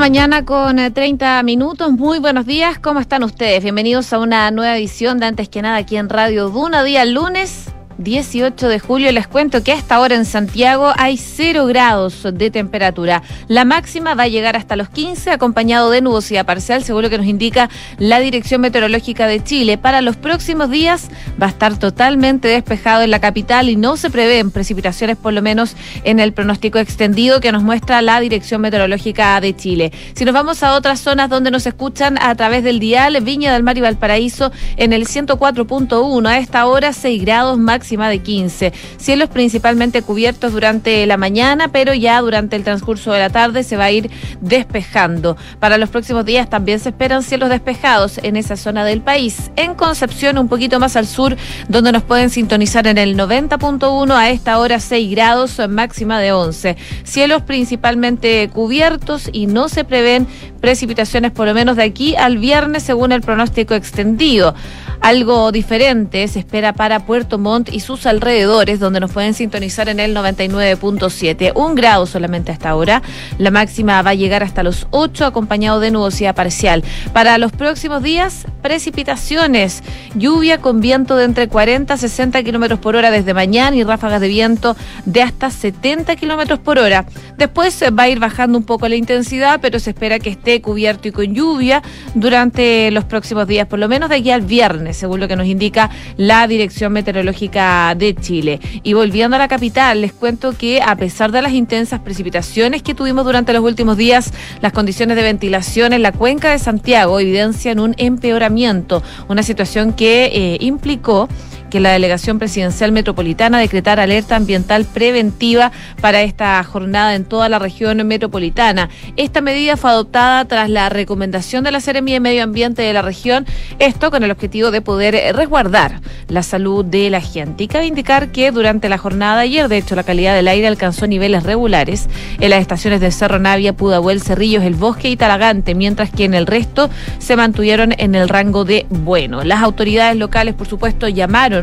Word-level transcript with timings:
mañana 0.00 0.46
con 0.46 0.76
30 0.76 1.42
minutos. 1.42 1.92
Muy 1.92 2.20
buenos 2.20 2.46
días. 2.46 2.78
¿Cómo 2.78 3.00
están 3.00 3.22
ustedes? 3.22 3.62
Bienvenidos 3.62 4.14
a 4.14 4.18
una 4.18 4.50
nueva 4.50 4.78
edición 4.78 5.18
de 5.18 5.26
Antes 5.26 5.50
que 5.50 5.60
nada 5.60 5.76
aquí 5.76 5.98
en 5.98 6.08
Radio 6.08 6.48
Duna, 6.48 6.82
día 6.82 7.04
lunes 7.04 7.66
18 8.00 8.68
de 8.68 8.78
julio. 8.78 9.12
Les 9.12 9.28
cuento 9.28 9.62
que 9.62 9.72
a 9.72 9.74
esta 9.76 10.00
hora 10.00 10.14
en 10.14 10.24
Santiago 10.24 10.92
hay 10.96 11.16
0 11.16 11.66
grados 11.66 12.26
de 12.32 12.50
temperatura. 12.50 13.22
La 13.46 13.64
máxima 13.64 14.14
va 14.14 14.24
a 14.24 14.28
llegar 14.28 14.56
hasta 14.56 14.76
los 14.76 14.88
15, 14.88 15.30
acompañado 15.30 15.90
de 15.90 16.00
nubosidad 16.00 16.46
parcial, 16.46 16.82
seguro 16.82 17.10
que 17.10 17.18
nos 17.18 17.26
indica 17.26 17.68
la 17.98 18.20
Dirección 18.20 18.62
Meteorológica 18.62 19.26
de 19.26 19.44
Chile. 19.44 19.76
Para 19.76 20.00
los 20.00 20.16
próximos 20.16 20.70
días 20.70 21.10
va 21.40 21.46
a 21.46 21.50
estar 21.50 21.78
totalmente 21.78 22.48
despejado 22.48 23.02
en 23.02 23.10
la 23.10 23.20
capital 23.20 23.68
y 23.68 23.76
no 23.76 23.96
se 23.96 24.10
prevén 24.10 24.50
precipitaciones, 24.50 25.16
por 25.16 25.32
lo 25.32 25.42
menos 25.42 25.76
en 26.04 26.20
el 26.20 26.32
pronóstico 26.32 26.78
extendido 26.78 27.40
que 27.40 27.52
nos 27.52 27.62
muestra 27.62 28.00
la 28.02 28.18
Dirección 28.20 28.62
Meteorológica 28.62 29.40
de 29.40 29.54
Chile. 29.54 29.92
Si 30.14 30.24
nos 30.24 30.34
vamos 30.34 30.62
a 30.62 30.74
otras 30.74 31.00
zonas 31.00 31.28
donde 31.28 31.50
nos 31.50 31.66
escuchan 31.66 32.16
a 32.20 32.34
través 32.34 32.64
del 32.64 32.80
dial, 32.80 33.18
Viña 33.20 33.52
del 33.52 33.62
Mar 33.62 33.76
y 33.76 33.82
Valparaíso 33.82 34.52
en 34.76 34.92
el 34.92 35.06
104.1, 35.06 36.28
a 36.28 36.38
esta 36.38 36.66
hora 36.66 36.92
6 36.92 37.22
grados 37.22 37.58
máximo 37.96 38.04
de 38.04 38.18
15. 38.20 38.72
Cielos 38.98 39.28
principalmente 39.30 40.02
cubiertos 40.02 40.52
durante 40.52 41.04
la 41.06 41.16
mañana, 41.16 41.68
pero 41.68 41.92
ya 41.92 42.20
durante 42.20 42.54
el 42.54 42.62
transcurso 42.62 43.12
de 43.12 43.18
la 43.18 43.30
tarde 43.30 43.64
se 43.64 43.76
va 43.76 43.84
a 43.84 43.90
ir 43.90 44.10
despejando. 44.40 45.36
Para 45.58 45.76
los 45.76 45.88
próximos 45.88 46.24
días 46.24 46.48
también 46.48 46.78
se 46.78 46.90
esperan 46.90 47.22
cielos 47.22 47.50
despejados 47.50 48.18
en 48.18 48.36
esa 48.36 48.56
zona 48.56 48.84
del 48.84 49.00
país. 49.00 49.50
En 49.56 49.74
Concepción, 49.74 50.38
un 50.38 50.48
poquito 50.48 50.78
más 50.78 50.94
al 50.94 51.06
sur, 51.06 51.36
donde 51.68 51.90
nos 51.90 52.04
pueden 52.04 52.30
sintonizar 52.30 52.86
en 52.86 52.98
el 52.98 53.16
90.1 53.16 54.12
a 54.12 54.30
esta 54.30 54.58
hora 54.58 54.78
6 54.78 55.10
grados, 55.10 55.60
máxima 55.68 56.20
de 56.20 56.32
11. 56.32 56.76
Cielos 57.02 57.42
principalmente 57.42 58.48
cubiertos 58.52 59.28
y 59.32 59.46
no 59.46 59.68
se 59.68 59.84
prevén 59.84 60.28
precipitaciones 60.60 61.32
por 61.32 61.46
lo 61.46 61.54
menos 61.54 61.76
de 61.76 61.82
aquí 61.82 62.14
al 62.14 62.38
viernes 62.38 62.84
según 62.84 63.10
el 63.12 63.20
pronóstico 63.20 63.74
extendido. 63.74 64.54
Algo 65.00 65.50
diferente 65.50 66.28
se 66.28 66.40
espera 66.40 66.74
para 66.74 67.06
Puerto 67.06 67.38
Montt 67.38 67.72
y 67.72 67.79
sus 67.80 68.06
alrededores, 68.06 68.80
donde 68.80 69.00
nos 69.00 69.12
pueden 69.12 69.34
sintonizar 69.34 69.88
en 69.88 70.00
el 70.00 70.14
99.7. 70.14 71.52
Un 71.54 71.74
grado 71.74 72.06
solamente 72.06 72.52
hasta 72.52 72.70
ahora. 72.70 73.02
La 73.38 73.50
máxima 73.50 74.02
va 74.02 74.10
a 74.10 74.14
llegar 74.14 74.42
hasta 74.42 74.62
los 74.62 74.86
8, 74.90 75.26
acompañado 75.26 75.80
de 75.80 75.90
nubosidad 75.90 76.34
parcial. 76.34 76.84
Para 77.12 77.38
los 77.38 77.52
próximos 77.52 78.02
días, 78.02 78.46
precipitaciones. 78.62 79.82
Lluvia 80.14 80.58
con 80.58 80.80
viento 80.80 81.16
de 81.16 81.24
entre 81.24 81.48
40 81.48 81.94
a 81.94 81.96
60 81.96 82.42
kilómetros 82.42 82.78
por 82.78 82.96
hora 82.96 83.10
desde 83.10 83.34
mañana 83.34 83.76
y 83.76 83.84
ráfagas 83.84 84.20
de 84.20 84.28
viento 84.28 84.76
de 85.04 85.22
hasta 85.22 85.50
70 85.50 86.16
kilómetros 86.16 86.58
por 86.58 86.78
hora. 86.78 87.06
Después 87.40 87.82
va 87.98 88.02
a 88.02 88.08
ir 88.10 88.18
bajando 88.18 88.58
un 88.58 88.64
poco 88.64 88.86
la 88.86 88.96
intensidad, 88.96 89.60
pero 89.62 89.78
se 89.78 89.88
espera 89.88 90.18
que 90.18 90.28
esté 90.28 90.60
cubierto 90.60 91.08
y 91.08 91.10
con 91.10 91.34
lluvia 91.34 91.82
durante 92.14 92.90
los 92.90 93.04
próximos 93.04 93.46
días, 93.46 93.66
por 93.66 93.78
lo 93.78 93.88
menos 93.88 94.10
de 94.10 94.16
aquí 94.16 94.30
al 94.30 94.42
viernes 94.42 94.98
según 94.98 95.20
lo 95.20 95.26
que 95.26 95.36
nos 95.36 95.46
indica 95.46 95.88
la 96.18 96.46
Dirección 96.46 96.92
Meteorológica 96.92 97.94
de 97.96 98.14
Chile. 98.14 98.60
Y 98.82 98.92
volviendo 98.92 99.36
a 99.36 99.38
la 99.38 99.48
capital, 99.48 100.02
les 100.02 100.12
cuento 100.12 100.52
que 100.52 100.82
a 100.82 100.94
pesar 100.96 101.32
de 101.32 101.40
las 101.40 101.52
intensas 101.52 102.00
precipitaciones 102.00 102.82
que 102.82 102.92
tuvimos 102.92 103.24
durante 103.24 103.54
los 103.54 103.64
últimos 103.64 103.96
días, 103.96 104.34
las 104.60 104.74
condiciones 104.74 105.16
de 105.16 105.22
ventilación 105.22 105.94
en 105.94 106.02
la 106.02 106.12
cuenca 106.12 106.50
de 106.50 106.58
Santiago 106.58 107.20
evidencian 107.20 107.80
un 107.80 107.94
empeoramiento, 107.96 109.02
una 109.28 109.42
situación 109.42 109.94
que 109.94 110.26
eh, 110.26 110.58
implicó 110.60 111.26
que 111.70 111.80
la 111.80 111.92
Delegación 111.92 112.38
Presidencial 112.38 112.92
Metropolitana 112.92 113.58
decretara 113.58 114.02
alerta 114.02 114.36
ambiental 114.36 114.84
preventiva 114.84 115.72
para 116.00 116.22
esta 116.22 116.62
jornada 116.64 117.14
en 117.14 117.24
toda 117.24 117.48
la 117.48 117.58
región 117.58 118.06
metropolitana. 118.06 118.90
Esta 119.16 119.40
medida 119.40 119.76
fue 119.76 119.90
adoptada 119.90 120.44
tras 120.44 120.68
la 120.68 120.88
recomendación 120.88 121.64
de 121.64 121.70
la 121.70 121.80
Seremia 121.80 122.14
de 122.14 122.20
Medio 122.20 122.42
Ambiente 122.42 122.82
de 122.82 122.92
la 122.92 123.02
región, 123.02 123.46
esto 123.78 124.10
con 124.10 124.24
el 124.24 124.30
objetivo 124.30 124.70
de 124.70 124.82
poder 124.82 125.34
resguardar 125.34 126.00
la 126.28 126.42
salud 126.42 126.84
de 126.84 127.08
la 127.10 127.20
gente. 127.20 127.64
Y 127.64 127.68
cabe 127.68 127.86
indicar 127.86 128.32
que 128.32 128.50
durante 128.50 128.88
la 128.88 128.98
jornada 128.98 129.40
ayer, 129.40 129.68
de 129.68 129.78
hecho, 129.78 129.94
la 129.94 130.02
calidad 130.02 130.34
del 130.34 130.48
aire 130.48 130.66
alcanzó 130.66 131.06
niveles 131.06 131.44
regulares 131.44 132.08
en 132.40 132.50
las 132.50 132.60
estaciones 132.60 133.00
de 133.00 133.12
Cerro 133.12 133.38
Navia, 133.38 133.72
Pudahuel, 133.72 134.20
Cerrillos, 134.20 134.64
El 134.64 134.74
Bosque 134.74 135.08
y 135.08 135.16
Talagante, 135.16 135.74
mientras 135.74 136.10
que 136.10 136.24
en 136.24 136.34
el 136.34 136.46
resto 136.46 136.90
se 137.18 137.36
mantuvieron 137.36 137.94
en 137.98 138.14
el 138.14 138.28
rango 138.28 138.64
de 138.64 138.86
bueno. 138.88 139.44
Las 139.44 139.62
autoridades 139.62 140.16
locales, 140.16 140.54
por 140.54 140.66
supuesto, 140.66 141.08
llamaron 141.08 141.59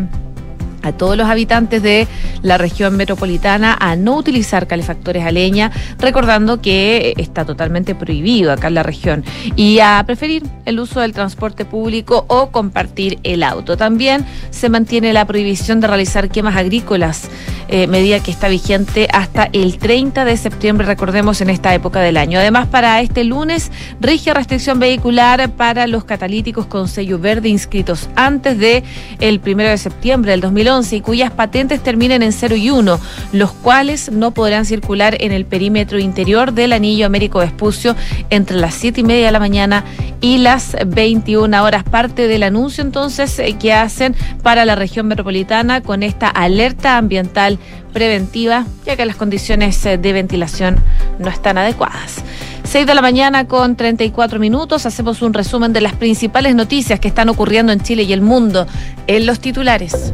a 0.84 0.92
todos 0.92 1.18
los 1.18 1.28
habitantes 1.28 1.82
de 1.82 2.08
la 2.42 2.58
región 2.58 2.96
metropolitana 2.96 3.78
a 3.80 3.96
no 3.96 4.16
utilizar 4.16 4.68
calefactores 4.68 5.24
a 5.26 5.32
leña, 5.32 5.72
recordando 6.00 6.62
que 6.62 7.14
está 7.18 7.46
totalmente 7.46 7.96
prohibido 7.96 8.52
acá 8.52 8.68
en 8.68 8.76
la 8.76 8.84
región, 8.84 9.24
y 9.56 9.80
a 9.80 10.04
preferir 10.06 10.44
el 10.66 10.80
uso 10.80 11.00
del 11.00 11.14
transporte 11.14 11.66
público 11.66 12.26
o 12.28 12.52
compartir 12.52 13.20
el 13.24 13.44
auto. 13.44 13.78
También 13.78 14.26
se 14.50 14.70
mantiene 14.70 15.14
la 15.14 15.26
prohibición 15.26 15.80
de 15.80 15.88
realizar 15.88 16.30
quemas 16.30 16.56
agrícolas, 16.56 17.30
eh, 17.70 17.88
medida 17.88 18.22
que 18.22 18.32
está 18.32 18.48
vigente 18.48 19.08
hasta 19.12 19.50
el 19.52 19.78
30 19.78 20.24
de 20.24 20.38
septiembre, 20.38 20.88
recordemos, 20.88 21.42
en 21.42 21.50
esta 21.50 21.74
época 21.74 22.00
del 22.00 22.16
año. 22.16 22.40
Además, 22.40 22.68
para 22.68 23.02
este 23.02 23.24
lunes, 23.24 23.72
rige 24.00 24.34
restricción 24.34 24.80
vehicular 24.80 25.50
para 25.52 25.88
los 25.88 26.06
catalíticos 26.06 26.66
con 26.66 26.88
sello 26.88 27.20
verde 27.20 27.50
inscritos 27.50 28.10
antes 28.16 28.58
de 28.58 28.84
el 29.20 29.40
primero 29.40 29.70
de 29.70 29.78
septiembre 29.78 30.32
del 30.32 30.42
2011 30.68 30.96
y 30.98 31.02
cuyas 31.02 31.32
patentes 31.32 31.82
terminen 31.82 32.24
en 32.24 32.34
0 32.34 32.56
y 32.56 32.70
1, 32.70 33.00
los 33.32 33.52
cuales 33.52 34.12
no 34.12 34.32
podrán 34.32 34.66
circular 34.66 35.16
en 35.20 35.32
el 35.32 35.46
perímetro 35.46 36.00
interior 36.00 36.54
del 36.54 36.74
anillo 36.74 37.06
Américo 37.06 37.40
Vespucio 37.40 37.96
entre 38.30 38.58
las 38.58 38.74
7 38.76 39.02
y 39.02 39.04
media 39.04 39.28
de 39.28 39.32
la 39.32 39.40
mañana 39.40 39.86
y 40.22 40.40
las 40.40 40.76
21 40.86 41.64
horas. 41.64 41.84
Parte 41.84 42.28
del 42.28 42.44
anuncio 42.44 42.84
entonces 42.84 43.40
eh, 43.40 43.56
que 43.58 43.74
hacen 43.74 44.16
para 44.44 44.66
la 44.66 44.76
región 44.76 45.08
metropolitana 45.08 45.82
con 45.82 46.04
esta 46.04 46.28
alerta 46.28 46.98
ambiental 46.98 47.60
preventiva, 47.94 48.66
ya 48.86 48.96
que 48.96 49.06
las 49.06 49.16
condiciones 49.16 49.84
eh, 49.86 49.98
de 49.98 50.14
ventilación 50.14 50.78
no 51.20 51.30
están 51.30 51.58
adecuadas. 51.58 52.24
6 52.64 52.86
de 52.86 52.94
la 52.94 53.02
mañana 53.02 53.48
con 53.48 53.78
34 53.78 54.40
minutos. 54.40 54.86
Hacemos 54.86 55.22
un 55.22 55.34
resumen 55.34 55.72
de 55.72 55.82
las 55.82 55.94
principales 55.94 56.54
noticias 56.54 57.00
que 57.00 57.08
están 57.08 57.30
ocurriendo 57.30 57.72
en 57.72 57.80
Chile 57.80 58.04
y 58.04 58.12
el 58.12 58.22
mundo 58.22 58.68
en 59.08 59.26
los 59.26 59.40
titulares. 59.40 60.12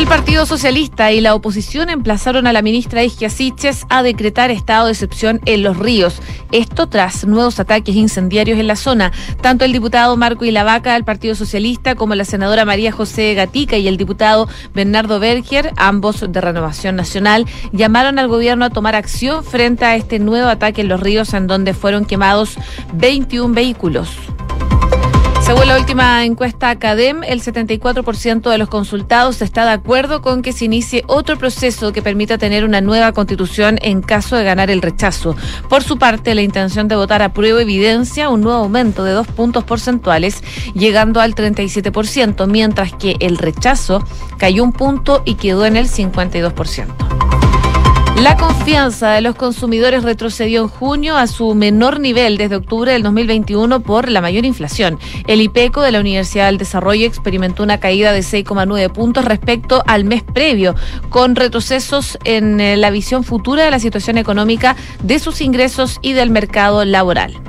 El 0.00 0.06
Partido 0.06 0.46
Socialista 0.46 1.12
y 1.12 1.20
la 1.20 1.34
oposición 1.34 1.90
emplazaron 1.90 2.46
a 2.46 2.54
la 2.54 2.62
ministra 2.62 3.04
Isquia 3.04 3.28
Siches 3.28 3.84
a 3.90 4.02
decretar 4.02 4.50
estado 4.50 4.86
de 4.86 4.92
excepción 4.92 5.42
en 5.44 5.62
los 5.62 5.76
ríos. 5.76 6.22
Esto 6.52 6.88
tras 6.88 7.26
nuevos 7.26 7.60
ataques 7.60 7.94
incendiarios 7.94 8.58
en 8.58 8.66
la 8.66 8.76
zona. 8.76 9.12
Tanto 9.42 9.66
el 9.66 9.74
diputado 9.74 10.16
Marco 10.16 10.46
Ilavaca 10.46 10.94
del 10.94 11.04
Partido 11.04 11.34
Socialista 11.34 11.96
como 11.96 12.14
la 12.14 12.24
senadora 12.24 12.64
María 12.64 12.92
José 12.92 13.34
Gatica 13.34 13.76
y 13.76 13.88
el 13.88 13.98
diputado 13.98 14.48
Bernardo 14.74 15.20
Berger, 15.20 15.74
ambos 15.76 16.24
de 16.26 16.40
Renovación 16.40 16.96
Nacional, 16.96 17.44
llamaron 17.72 18.18
al 18.18 18.28
gobierno 18.28 18.64
a 18.64 18.70
tomar 18.70 18.94
acción 18.94 19.44
frente 19.44 19.84
a 19.84 19.96
este 19.96 20.18
nuevo 20.18 20.48
ataque 20.48 20.80
en 20.80 20.88
los 20.88 21.00
ríos 21.00 21.34
en 21.34 21.46
donde 21.46 21.74
fueron 21.74 22.06
quemados 22.06 22.56
21 22.94 23.52
vehículos. 23.52 24.08
Según 25.50 25.66
la 25.66 25.78
última 25.78 26.24
encuesta 26.24 26.70
Academ, 26.70 27.24
el 27.24 27.42
74% 27.42 28.50
de 28.50 28.56
los 28.56 28.68
consultados 28.68 29.42
está 29.42 29.64
de 29.64 29.72
acuerdo 29.72 30.22
con 30.22 30.42
que 30.42 30.52
se 30.52 30.66
inicie 30.66 31.02
otro 31.08 31.38
proceso 31.38 31.92
que 31.92 32.02
permita 32.02 32.38
tener 32.38 32.64
una 32.64 32.80
nueva 32.80 33.10
constitución 33.10 33.76
en 33.82 34.00
caso 34.00 34.36
de 34.36 34.44
ganar 34.44 34.70
el 34.70 34.80
rechazo. 34.80 35.34
Por 35.68 35.82
su 35.82 35.98
parte, 35.98 36.36
la 36.36 36.42
intención 36.42 36.86
de 36.86 36.94
votar 36.94 37.20
a 37.22 37.32
prueba 37.32 37.60
evidencia 37.62 38.28
un 38.28 38.42
nuevo 38.42 38.60
aumento 38.60 39.02
de 39.02 39.10
dos 39.10 39.26
puntos 39.26 39.64
porcentuales, 39.64 40.40
llegando 40.72 41.20
al 41.20 41.34
37%, 41.34 42.46
mientras 42.46 42.92
que 42.92 43.16
el 43.18 43.36
rechazo 43.36 44.06
cayó 44.38 44.62
un 44.62 44.72
punto 44.72 45.24
y 45.24 45.34
quedó 45.34 45.66
en 45.66 45.76
el 45.76 45.88
52%. 45.88 47.59
La 48.22 48.36
confianza 48.36 49.12
de 49.12 49.22
los 49.22 49.34
consumidores 49.34 50.02
retrocedió 50.02 50.60
en 50.60 50.68
junio 50.68 51.16
a 51.16 51.26
su 51.26 51.54
menor 51.54 52.00
nivel 52.00 52.36
desde 52.36 52.56
octubre 52.56 52.92
del 52.92 53.02
2021 53.02 53.80
por 53.80 54.10
la 54.10 54.20
mayor 54.20 54.44
inflación. 54.44 54.98
El 55.26 55.40
IPECO 55.40 55.80
de 55.80 55.90
la 55.90 56.00
Universidad 56.00 56.44
del 56.46 56.58
Desarrollo 56.58 57.06
experimentó 57.06 57.62
una 57.62 57.80
caída 57.80 58.12
de 58.12 58.20
6,9 58.20 58.92
puntos 58.92 59.24
respecto 59.24 59.82
al 59.86 60.04
mes 60.04 60.22
previo, 60.22 60.74
con 61.08 61.34
retrocesos 61.34 62.18
en 62.24 62.60
eh, 62.60 62.76
la 62.76 62.90
visión 62.90 63.24
futura 63.24 63.64
de 63.64 63.70
la 63.70 63.78
situación 63.78 64.18
económica, 64.18 64.76
de 65.02 65.18
sus 65.18 65.40
ingresos 65.40 65.98
y 66.02 66.12
del 66.12 66.28
mercado 66.28 66.84
laboral. 66.84 67.40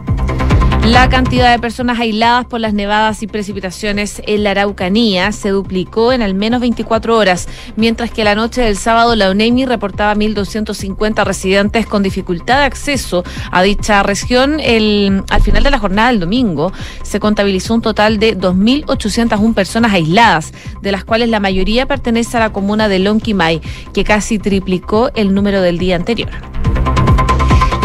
La 0.86 1.08
cantidad 1.10 1.52
de 1.52 1.60
personas 1.60 2.00
aisladas 2.00 2.48
por 2.48 2.60
las 2.60 2.74
nevadas 2.74 3.22
y 3.22 3.28
precipitaciones 3.28 4.20
en 4.26 4.44
la 4.44 4.52
Araucanía 4.52 5.32
se 5.32 5.50
duplicó 5.50 6.12
en 6.12 6.24
al 6.24 6.34
menos 6.34 6.60
24 6.60 7.16
horas, 7.16 7.48
mientras 7.76 8.10
que 8.10 8.24
la 8.24 8.34
noche 8.34 8.62
del 8.62 8.76
sábado 8.76 9.16
la 9.16 9.30
UNEMI 9.30 9.68
reportaba 9.68 10.16
1.250 10.16 11.24
residentes 11.24 11.86
con 11.86 12.02
dificultad 12.02 12.60
de 12.60 12.66
acceso 12.66 13.24
a 13.52 13.62
dicha 13.62 14.02
región. 14.02 14.60
Al 14.60 15.42
final 15.42 15.64
de 15.64 15.72
la 15.72 15.78
jornada 15.80 16.10
del 16.10 16.20
domingo 16.20 16.74
se 17.04 17.20
contabilizó 17.20 17.76
un 17.76 17.82
total 17.82 18.18
de 18.18 18.36
2.801 18.36 19.54
personas 19.54 19.94
aisladas, 19.94 20.52
de 20.82 20.92
las 20.92 21.06
cuales 21.06 21.30
la 21.30 21.40
mayoría 21.40 21.86
pertenece 21.86 22.38
a 22.38 22.42
la 22.42 22.52
comuna 22.52 22.90
de 22.90 23.00
Lonquimay, 23.00 23.62
que 23.94 24.04
casi 24.04 24.40
triplicó 24.40 25.12
el 25.14 25.34
número 25.36 25.62
del 25.62 25.78
día 25.78 25.96
anterior. 25.96 26.32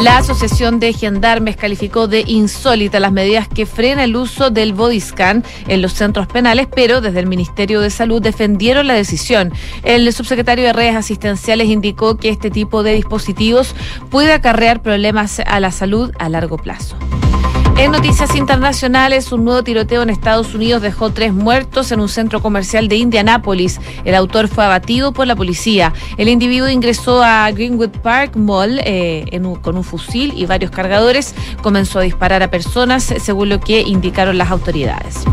La 0.02 0.19
Asociación 0.19 0.78
de 0.78 0.93
Gendarmes 0.93 1.56
calificó 1.56 2.06
de 2.06 2.22
insólita 2.26 3.00
las 3.00 3.12
medidas 3.12 3.48
que 3.48 3.64
frenan 3.64 4.04
el 4.04 4.16
uso 4.16 4.50
del 4.50 4.75
body 4.75 5.00
scan 5.00 5.43
en 5.69 5.81
los 5.81 5.94
centros 5.94 6.26
penales, 6.26 6.69
pero 6.72 7.00
desde 7.00 7.20
el 7.20 7.26
Ministerio 7.26 7.81
de 7.81 7.88
Salud 7.88 8.20
defendieron 8.20 8.87
la 8.87 8.94
decisión. 8.94 9.52
El 9.84 10.12
subsecretario 10.12 10.66
de 10.66 10.75
Redes 10.75 10.96
Asistenciales 10.96 11.69
indicó 11.69 12.19
que 12.19 12.28
este 12.28 12.50
tipo 12.50 12.82
de 12.82 12.93
dispositivos 12.93 13.75
puede 14.10 14.32
acarrear 14.32 14.82
problemas 14.82 15.40
a 15.40 15.60
la 15.60 15.72
salud 15.72 16.12
a 16.19 16.28
largo 16.28 16.58
plazo. 16.58 16.96
En 17.78 17.93
noticias 17.93 18.34
internacionales, 18.34 19.32
un 19.32 19.44
nuevo 19.44 19.62
tiroteo 19.62 20.02
en 20.02 20.08
Estados 20.08 20.55
Unidos 20.55 20.81
dejó 20.81 21.11
tres 21.11 21.34
muertos 21.34 21.93
en 21.93 22.00
un 22.00 22.08
centro 22.08 22.40
comercial 22.40 22.88
de 22.88 22.96
Indianápolis. 22.96 23.81
El 24.06 24.14
autor 24.14 24.49
fue 24.49 24.64
abatido 24.64 25.12
por 25.12 25.26
la 25.26 25.37
policía. 25.37 25.93
El 26.17 26.28
individuo 26.28 26.70
ingresó 26.70 27.23
a 27.23 27.50
Greenwood 27.50 27.90
Park 28.02 28.34
Mall 28.37 28.81
eh, 28.82 29.40
con 29.61 29.76
un 29.76 29.84
fusil 29.84 30.32
y 30.34 30.46
varios 30.46 30.70
cargadores. 30.70 31.34
Comenzó 31.62 31.99
a 31.99 32.02
disparar 32.02 32.43
a 32.43 32.50
personas, 32.50 33.05
según 33.05 33.50
lo 33.50 33.61
que 33.61 33.82
indicaron 33.82 34.38
las 34.38 34.50
autoridades. 34.50 35.25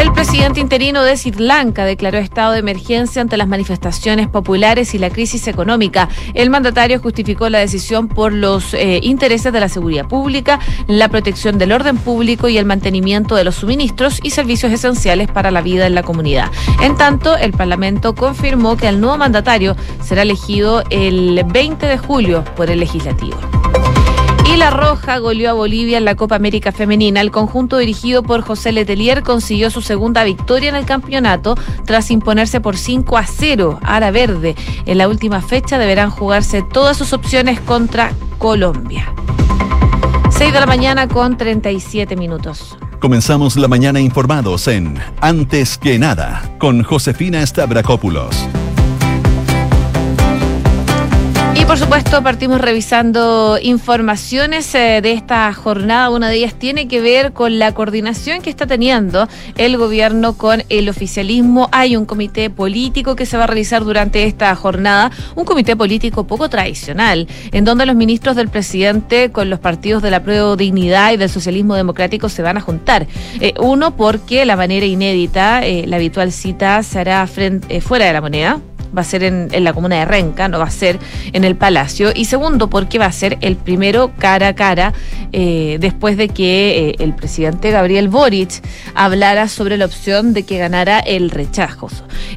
El 0.00 0.14
presidente 0.14 0.60
interino 0.60 1.02
de 1.02 1.14
Sri 1.14 1.32
Lanka 1.32 1.84
declaró 1.84 2.16
estado 2.16 2.52
de 2.52 2.60
emergencia 2.60 3.20
ante 3.20 3.36
las 3.36 3.46
manifestaciones 3.46 4.28
populares 4.28 4.94
y 4.94 4.98
la 4.98 5.10
crisis 5.10 5.46
económica. 5.46 6.08
El 6.32 6.48
mandatario 6.48 7.00
justificó 7.00 7.50
la 7.50 7.58
decisión 7.58 8.08
por 8.08 8.32
los 8.32 8.72
eh, 8.72 9.00
intereses 9.02 9.52
de 9.52 9.60
la 9.60 9.68
seguridad 9.68 10.08
pública, 10.08 10.58
la 10.86 11.10
protección 11.10 11.58
del 11.58 11.72
orden 11.72 11.98
público 11.98 12.48
y 12.48 12.56
el 12.56 12.64
mantenimiento 12.64 13.34
de 13.34 13.44
los 13.44 13.56
suministros 13.56 14.20
y 14.22 14.30
servicios 14.30 14.72
esenciales 14.72 15.28
para 15.28 15.50
la 15.50 15.60
vida 15.60 15.86
en 15.86 15.94
la 15.94 16.02
comunidad. 16.02 16.50
En 16.80 16.96
tanto, 16.96 17.36
el 17.36 17.52
Parlamento 17.52 18.14
confirmó 18.14 18.78
que 18.78 18.88
el 18.88 19.02
nuevo 19.02 19.18
mandatario 19.18 19.76
será 20.02 20.22
elegido 20.22 20.82
el 20.88 21.44
20 21.44 21.84
de 21.84 21.98
julio 21.98 22.42
por 22.56 22.70
el 22.70 22.80
legislativo. 22.80 23.36
Y 24.52 24.56
la 24.56 24.70
Roja 24.70 25.18
goleó 25.18 25.50
a 25.50 25.52
Bolivia 25.52 25.98
en 25.98 26.04
la 26.04 26.16
Copa 26.16 26.34
América 26.34 26.72
Femenina. 26.72 27.20
El 27.20 27.30
conjunto 27.30 27.76
dirigido 27.76 28.24
por 28.24 28.42
José 28.42 28.72
Letelier 28.72 29.22
consiguió 29.22 29.70
su 29.70 29.80
segunda 29.80 30.24
victoria 30.24 30.70
en 30.70 30.74
el 30.74 30.86
campeonato 30.86 31.56
tras 31.84 32.10
imponerse 32.10 32.60
por 32.60 32.76
5 32.76 33.16
a 33.16 33.26
0 33.26 33.78
a 33.82 34.00
la 34.00 34.10
Verde. 34.10 34.56
En 34.86 34.98
la 34.98 35.08
última 35.08 35.40
fecha 35.40 35.78
deberán 35.78 36.10
jugarse 36.10 36.62
todas 36.62 36.96
sus 36.96 37.12
opciones 37.12 37.60
contra 37.60 38.12
Colombia. 38.38 39.14
6 40.30 40.52
de 40.52 40.60
la 40.60 40.66
mañana 40.66 41.06
con 41.06 41.36
37 41.36 42.16
minutos. 42.16 42.76
Comenzamos 42.98 43.56
la 43.56 43.68
mañana 43.68 44.00
informados 44.00 44.66
en 44.66 44.98
Antes 45.20 45.78
que 45.78 45.98
nada 45.98 46.56
con 46.58 46.82
Josefina 46.82 47.46
Stavrakopoulos. 47.46 48.49
Por 51.70 51.78
supuesto 51.78 52.20
partimos 52.20 52.60
revisando 52.60 53.56
informaciones 53.62 54.74
eh, 54.74 54.98
de 55.00 55.12
esta 55.12 55.54
jornada. 55.54 56.10
Una 56.10 56.28
de 56.28 56.34
ellas 56.34 56.54
tiene 56.54 56.88
que 56.88 57.00
ver 57.00 57.32
con 57.32 57.60
la 57.60 57.72
coordinación 57.74 58.42
que 58.42 58.50
está 58.50 58.66
teniendo 58.66 59.28
el 59.56 59.76
gobierno 59.76 60.36
con 60.36 60.64
el 60.68 60.88
oficialismo. 60.88 61.68
Hay 61.70 61.94
un 61.94 62.06
comité 62.06 62.50
político 62.50 63.14
que 63.14 63.24
se 63.24 63.36
va 63.36 63.44
a 63.44 63.46
realizar 63.46 63.84
durante 63.84 64.24
esta 64.24 64.52
jornada, 64.56 65.12
un 65.36 65.44
comité 65.44 65.76
político 65.76 66.24
poco 66.24 66.48
tradicional, 66.48 67.28
en 67.52 67.64
donde 67.64 67.86
los 67.86 67.94
ministros 67.94 68.34
del 68.34 68.48
presidente 68.48 69.30
con 69.30 69.48
los 69.48 69.60
partidos 69.60 70.02
de 70.02 70.10
la 70.10 70.24
Prueba 70.24 70.56
Dignidad 70.56 71.12
y 71.12 71.18
del 71.18 71.30
Socialismo 71.30 71.76
Democrático 71.76 72.28
se 72.28 72.42
van 72.42 72.56
a 72.56 72.62
juntar. 72.62 73.06
Eh, 73.38 73.54
uno, 73.60 73.94
porque 73.94 74.44
la 74.44 74.56
manera 74.56 74.86
inédita, 74.86 75.64
eh, 75.64 75.84
la 75.86 75.98
habitual 75.98 76.32
cita 76.32 76.82
se 76.82 76.98
hará 76.98 77.28
fuera 77.28 78.06
de 78.06 78.12
la 78.12 78.20
moneda 78.20 78.60
va 78.96 79.02
a 79.02 79.04
ser 79.04 79.22
en, 79.22 79.48
la 79.64 79.72
comuna 79.72 79.96
de 79.96 80.04
Renca, 80.04 80.48
no 80.48 80.58
va 80.58 80.64
a 80.64 80.70
ser 80.70 80.98
en 81.32 81.44
el 81.44 81.56
Palacio. 81.56 82.10
Y 82.14 82.24
segundo, 82.24 82.68
porque 82.68 82.98
va 82.98 83.06
a 83.06 83.12
ser 83.12 83.38
el 83.40 83.56
primero 83.56 84.12
cara 84.18 84.48
a 84.48 84.54
cara 84.54 84.92
eh, 85.32 85.78
después 85.80 86.16
de 86.16 86.28
que 86.28 86.90
eh, 86.90 86.96
el 86.98 87.14
presidente 87.14 87.70
Gabriel 87.70 88.08
Boric 88.08 88.62
hablara 88.94 89.48
sobre 89.48 89.76
la 89.76 89.84
opción 89.84 90.32
de 90.32 90.42
que 90.42 90.58
ganara 90.58 90.98
el 90.98 91.30
rechazo. 91.30 91.70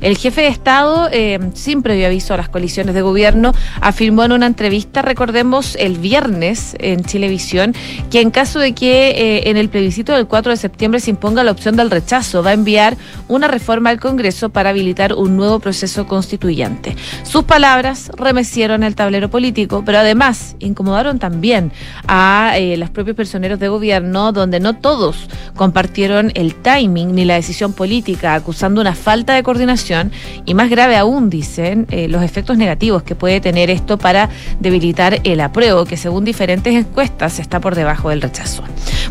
El 0.02 0.18
jefe 0.18 0.42
de 0.42 0.48
Estado, 0.48 1.10
eh, 1.12 1.40
sin 1.54 1.82
previo 1.82 2.08
aviso 2.08 2.34
a 2.34 2.38
las 2.38 2.50
coaliciones 2.50 2.94
de 2.94 3.02
gobierno, 3.02 3.54
afirmó 3.82 4.24
en 4.24 4.32
una 4.32 4.46
entrevista, 4.46 5.02
recordemos, 5.02 5.76
el 5.80 5.98
viernes 5.98 6.76
en 6.80 7.04
Chilevisión, 7.04 7.74
que 8.12 8.22
en 8.22 8.32
caso 8.32 8.60
de 8.60 8.74
que 8.74 9.44
en 9.46 9.58
el 9.58 9.70
plebiscito 9.70 10.14
del 10.14 10.28
4 10.28 10.52
de 10.52 10.58
septiembre 10.58 11.00
se 11.00 11.10
imponga 11.10 11.44
la 11.44 11.52
opción 11.52 11.76
del 11.76 11.90
rechazo, 11.90 12.44
va 12.44 12.52
a 12.52 12.54
enviar 12.54 12.98
una 13.28 13.48
reforma 13.48 13.90
al 13.90 14.00
Congreso 14.00 14.50
para 14.50 14.70
habilitar 14.70 15.14
un 15.14 15.36
nuevo 15.36 15.60
proceso 15.60 16.06
constitucional 16.08 16.43
sus 17.24 17.44
palabras 17.46 18.12
remecieron 18.18 18.84
el 18.84 18.96
tablero 18.96 19.30
político, 19.30 19.84
pero 19.86 20.00
además 20.00 20.56
incomodaron 20.60 21.18
también 21.18 21.72
a 22.08 22.54
eh, 22.58 22.76
los 22.76 22.90
propios 22.90 23.16
personeros 23.16 23.60
de 23.60 23.70
gobierno, 23.70 24.34
donde 24.34 24.60
no 24.60 24.76
todos 24.76 25.30
compartieron 25.56 26.32
el 26.36 26.56
timing 26.56 27.16
ni 27.16 27.24
la 27.24 27.36
decisión 27.36 27.72
política, 27.72 28.34
acusando 28.34 28.82
una 28.82 28.94
falta 28.94 29.36
de 29.36 29.44
coordinación 29.44 30.12
y 30.46 30.54
más 30.54 30.70
grave 30.70 30.98
aún, 30.98 31.30
dicen, 31.30 31.88
eh, 31.92 32.08
los 32.10 32.24
efectos 32.24 32.58
negativos 32.58 33.04
que 33.04 33.16
puede 33.16 33.40
tener 33.40 33.70
esto 33.70 33.98
para 33.98 34.30
debilitar 34.60 35.22
el 35.24 35.40
apruebo, 35.40 35.86
que 35.86 35.96
según 35.96 36.26
diferentes 36.26 36.74
encuestas 36.74 37.40
está 37.40 37.62
por 37.62 37.76
debajo 37.76 38.10
del 38.10 38.22
rechazo. 38.22 38.64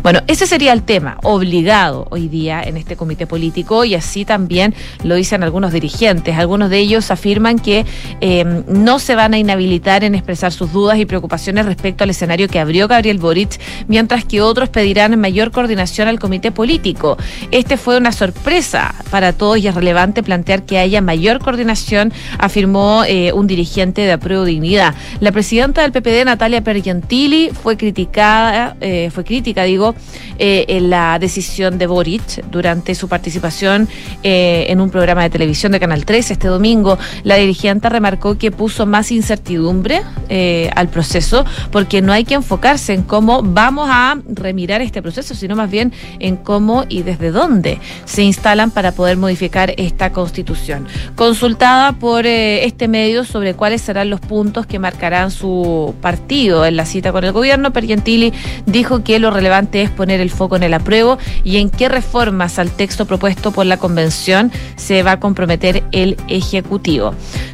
Bueno, 0.03 0.21
ese 0.27 0.45
sería 0.45 0.73
el 0.73 0.83
tema 0.83 1.17
obligado 1.23 2.07
hoy 2.11 2.27
día 2.27 2.61
en 2.61 2.77
este 2.77 2.95
comité 2.95 3.25
político 3.25 3.85
y 3.85 3.95
así 3.95 4.25
también 4.25 4.75
lo 5.03 5.15
dicen 5.15 5.43
algunos 5.43 5.71
dirigentes. 5.71 6.37
Algunos 6.37 6.69
de 6.69 6.79
ellos 6.79 7.09
afirman 7.09 7.22
afirman 7.23 7.57
que 7.57 7.85
em, 8.19 8.63
no 8.67 8.99
se 8.99 9.15
van 9.15 9.33
a 9.33 9.37
inhabilitar 9.37 10.03
en 10.03 10.13
expresar 10.13 10.51
sus 10.51 10.73
dudas 10.73 10.99
y 10.99 11.05
preocupaciones 11.05 11.65
respecto 11.65 12.03
al 12.03 12.09
escenario 12.09 12.49
que 12.49 12.59
abrió 12.59 12.89
Gabriel 12.89 13.17
Boric, 13.17 13.61
mientras 13.87 14.25
que 14.25 14.41
otros 14.41 14.67
pedirán 14.67 15.17
mayor 15.17 15.51
coordinación 15.51 16.09
al 16.09 16.19
comité 16.19 16.51
político. 16.51 17.15
Este 17.51 17.77
fue 17.77 17.97
una 17.97 18.11
sorpresa 18.11 18.93
para 19.09 19.31
todos 19.31 19.57
y 19.57 19.67
es 19.67 19.75
relevante 19.75 20.21
plantear 20.21 20.63
que 20.63 20.79
haya 20.79 20.99
mayor 20.99 21.39
coordinación, 21.39 22.11
afirmó 22.39 23.03
eh, 23.07 23.31
un 23.31 23.47
dirigente 23.47 24.01
de 24.01 24.11
Apruebo 24.11 24.43
Dignidad. 24.43 24.93
La 25.21 25.31
presidenta 25.31 25.81
del 25.81 25.93
PPD, 25.93 26.25
Natalia 26.25 26.61
Pergentili, 26.61 27.51
fue 27.51 27.77
criticada, 27.77 28.75
eh, 28.81 29.09
fue 29.13 29.23
crítica, 29.23 29.63
digo, 29.63 29.95
eh, 30.39 30.65
en 30.67 30.89
la 30.89 31.19
decisión 31.19 31.77
de 31.77 31.87
Boric 31.87 32.43
durante 32.51 32.95
su 32.95 33.07
participación 33.07 33.87
en 34.23 34.81
un 34.81 34.89
programa 34.89 35.23
de 35.23 35.29
televisión 35.29 35.71
de 35.71 35.79
Canal 35.79 36.05
3 36.05 36.31
este 36.31 36.47
domingo. 36.47 36.97
La 37.23 37.35
dirigente 37.35 37.89
remarcó 37.89 38.37
que 38.37 38.51
puso 38.51 38.85
más 38.85 39.11
incertidumbre 39.11 40.01
eh, 40.29 40.69
al 40.75 40.89
proceso 40.89 41.45
porque 41.71 42.01
no 42.01 42.13
hay 42.13 42.23
que 42.23 42.35
enfocarse 42.35 42.93
en 42.93 43.03
cómo 43.03 43.41
vamos 43.43 43.87
a 43.91 44.17
remirar 44.27 44.81
este 44.81 45.01
proceso, 45.01 45.35
sino 45.35 45.55
más 45.55 45.69
bien 45.69 45.93
en 46.19 46.37
cómo 46.37 46.85
y 46.89 47.03
desde 47.03 47.31
dónde 47.31 47.79
se 48.05 48.23
instalan 48.23 48.71
para 48.71 48.91
poder 48.91 49.17
modificar 49.17 49.73
esta 49.77 50.11
constitución. 50.11 50.87
Consultada 51.15 51.93
por 51.93 52.25
eh, 52.25 52.65
este 52.65 52.87
medio 52.87 53.23
sobre 53.23 53.53
cuáles 53.53 53.81
serán 53.81 54.09
los 54.09 54.19
puntos 54.19 54.65
que 54.65 54.79
marcarán 54.79 55.31
su 55.31 55.93
partido 56.01 56.65
en 56.65 56.75
la 56.75 56.85
cita 56.85 57.11
con 57.11 57.23
el 57.23 57.31
gobierno, 57.31 57.73
Pergentili 57.73 58.33
dijo 58.65 59.03
que 59.03 59.19
lo 59.19 59.31
relevante 59.31 59.81
es 59.81 59.89
poner 59.89 60.19
el 60.19 60.29
foco 60.29 60.55
en 60.55 60.63
el 60.63 60.73
apruebo 60.73 61.17
y 61.43 61.57
en 61.57 61.69
qué 61.69 61.89
reformas 61.89 62.59
al 62.59 62.71
texto 62.71 63.05
propuesto 63.05 63.51
por 63.51 63.65
la 63.65 63.77
convención 63.77 64.51
se 64.75 65.03
va 65.03 65.13
a 65.13 65.19
comprometer 65.19 65.83
el 65.91 66.17
Ejecutivo. 66.27 67.02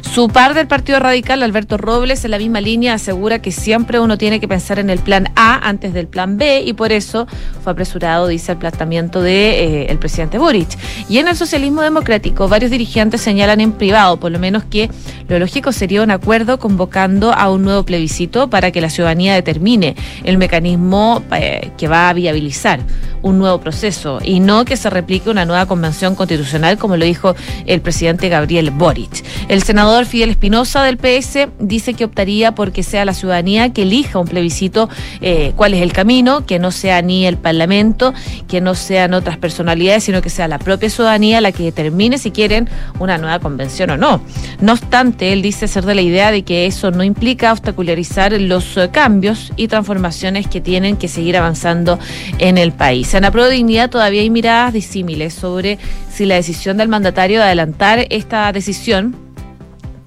Su 0.00 0.28
par 0.28 0.54
del 0.54 0.66
Partido 0.66 0.98
Radical, 0.98 1.42
Alberto 1.42 1.76
Robles, 1.76 2.24
en 2.24 2.32
la 2.32 2.38
misma 2.38 2.60
línea 2.60 2.94
asegura 2.94 3.40
que 3.40 3.52
siempre 3.52 4.00
uno 4.00 4.18
tiene 4.18 4.40
que 4.40 4.48
pensar 4.48 4.78
en 4.78 4.90
el 4.90 4.98
plan 4.98 5.28
A 5.36 5.68
antes 5.68 5.94
del 5.94 6.08
plan 6.08 6.36
B 6.36 6.62
y 6.66 6.72
por 6.72 6.90
eso 6.90 7.26
fue 7.62 7.72
apresurado, 7.72 8.26
dice, 8.26 8.52
el 8.52 8.58
planteamiento 8.58 9.22
del 9.22 9.32
de, 9.32 9.82
eh, 9.84 9.96
presidente 10.00 10.38
Boric. 10.38 10.76
Y 11.08 11.18
en 11.18 11.28
el 11.28 11.36
socialismo 11.36 11.82
democrático, 11.82 12.48
varios 12.48 12.70
dirigentes 12.70 13.20
señalan 13.20 13.60
en 13.60 13.72
privado, 13.72 14.18
por 14.18 14.32
lo 14.32 14.38
menos, 14.38 14.64
que 14.64 14.90
lo 15.28 15.38
lógico 15.38 15.72
sería 15.72 16.02
un 16.02 16.10
acuerdo 16.10 16.58
convocando 16.58 17.32
a 17.32 17.48
un 17.50 17.62
nuevo 17.62 17.84
plebiscito 17.84 18.50
para 18.50 18.72
que 18.72 18.80
la 18.80 18.90
ciudadanía 18.90 19.34
determine 19.34 19.94
el 20.24 20.38
mecanismo 20.38 21.22
eh, 21.32 21.70
que 21.78 21.86
va 21.86 22.08
a 22.08 22.12
viabilizar 22.12 22.80
un 23.22 23.38
nuevo 23.38 23.60
proceso 23.60 24.18
y 24.24 24.40
no 24.40 24.64
que 24.64 24.76
se 24.76 24.90
replique 24.90 25.30
una 25.30 25.44
nueva 25.44 25.66
convención 25.66 26.14
constitucional, 26.14 26.78
como 26.78 26.96
lo 26.96 27.04
dijo 27.04 27.34
el 27.66 27.80
presidente 27.80 28.28
Gabriel 28.28 28.70
Boric. 28.70 29.22
El 29.48 29.62
senador 29.62 30.06
Fidel 30.06 30.30
Espinosa 30.30 30.82
del 30.84 30.96
PS 30.96 31.48
dice 31.58 31.94
que 31.94 32.04
optaría 32.04 32.52
porque 32.54 32.82
sea 32.82 33.04
la 33.04 33.14
ciudadanía 33.14 33.72
que 33.72 33.82
elija 33.82 34.18
un 34.18 34.28
plebiscito 34.28 34.88
eh, 35.20 35.52
cuál 35.56 35.74
es 35.74 35.82
el 35.82 35.92
camino, 35.92 36.46
que 36.46 36.58
no 36.58 36.70
sea 36.70 37.02
ni 37.02 37.26
el 37.26 37.36
Parlamento, 37.36 38.14
que 38.48 38.60
no 38.60 38.74
sean 38.74 39.14
otras 39.14 39.38
personalidades, 39.38 40.04
sino 40.04 40.22
que 40.22 40.30
sea 40.30 40.48
la 40.48 40.58
propia 40.58 40.90
ciudadanía 40.90 41.40
la 41.40 41.52
que 41.52 41.64
determine 41.64 42.18
si 42.18 42.30
quieren 42.30 42.68
una 42.98 43.18
nueva 43.18 43.38
convención 43.38 43.90
o 43.90 43.96
no. 43.96 44.20
No 44.60 44.72
obstante, 44.72 45.32
él 45.32 45.42
dice 45.42 45.68
ser 45.68 45.84
de 45.84 45.94
la 45.94 46.02
idea 46.02 46.30
de 46.30 46.42
que 46.42 46.66
eso 46.66 46.90
no 46.90 47.04
implica 47.04 47.52
obstacularizar 47.52 48.32
los 48.32 48.76
eh, 48.76 48.90
cambios 48.92 49.52
y 49.56 49.68
transformaciones 49.68 50.46
que 50.46 50.60
tienen 50.60 50.96
que 50.96 51.08
seguir 51.08 51.36
avanzando 51.36 51.98
en 52.38 52.58
el 52.58 52.72
país. 52.72 53.12
En 53.14 53.22
la 53.22 53.30
Pro 53.30 53.48
Dignidad 53.48 53.90
todavía 53.90 54.22
hay 54.22 54.30
miradas 54.30 54.72
disímiles 54.72 55.34
sobre 55.34 55.78
si 56.10 56.26
la 56.26 56.36
decisión 56.36 56.76
del 56.76 56.88
mandatario 56.88 57.38
de 57.38 57.46
adelantar 57.46 58.06
esta 58.10 58.50
decisión 58.52 59.16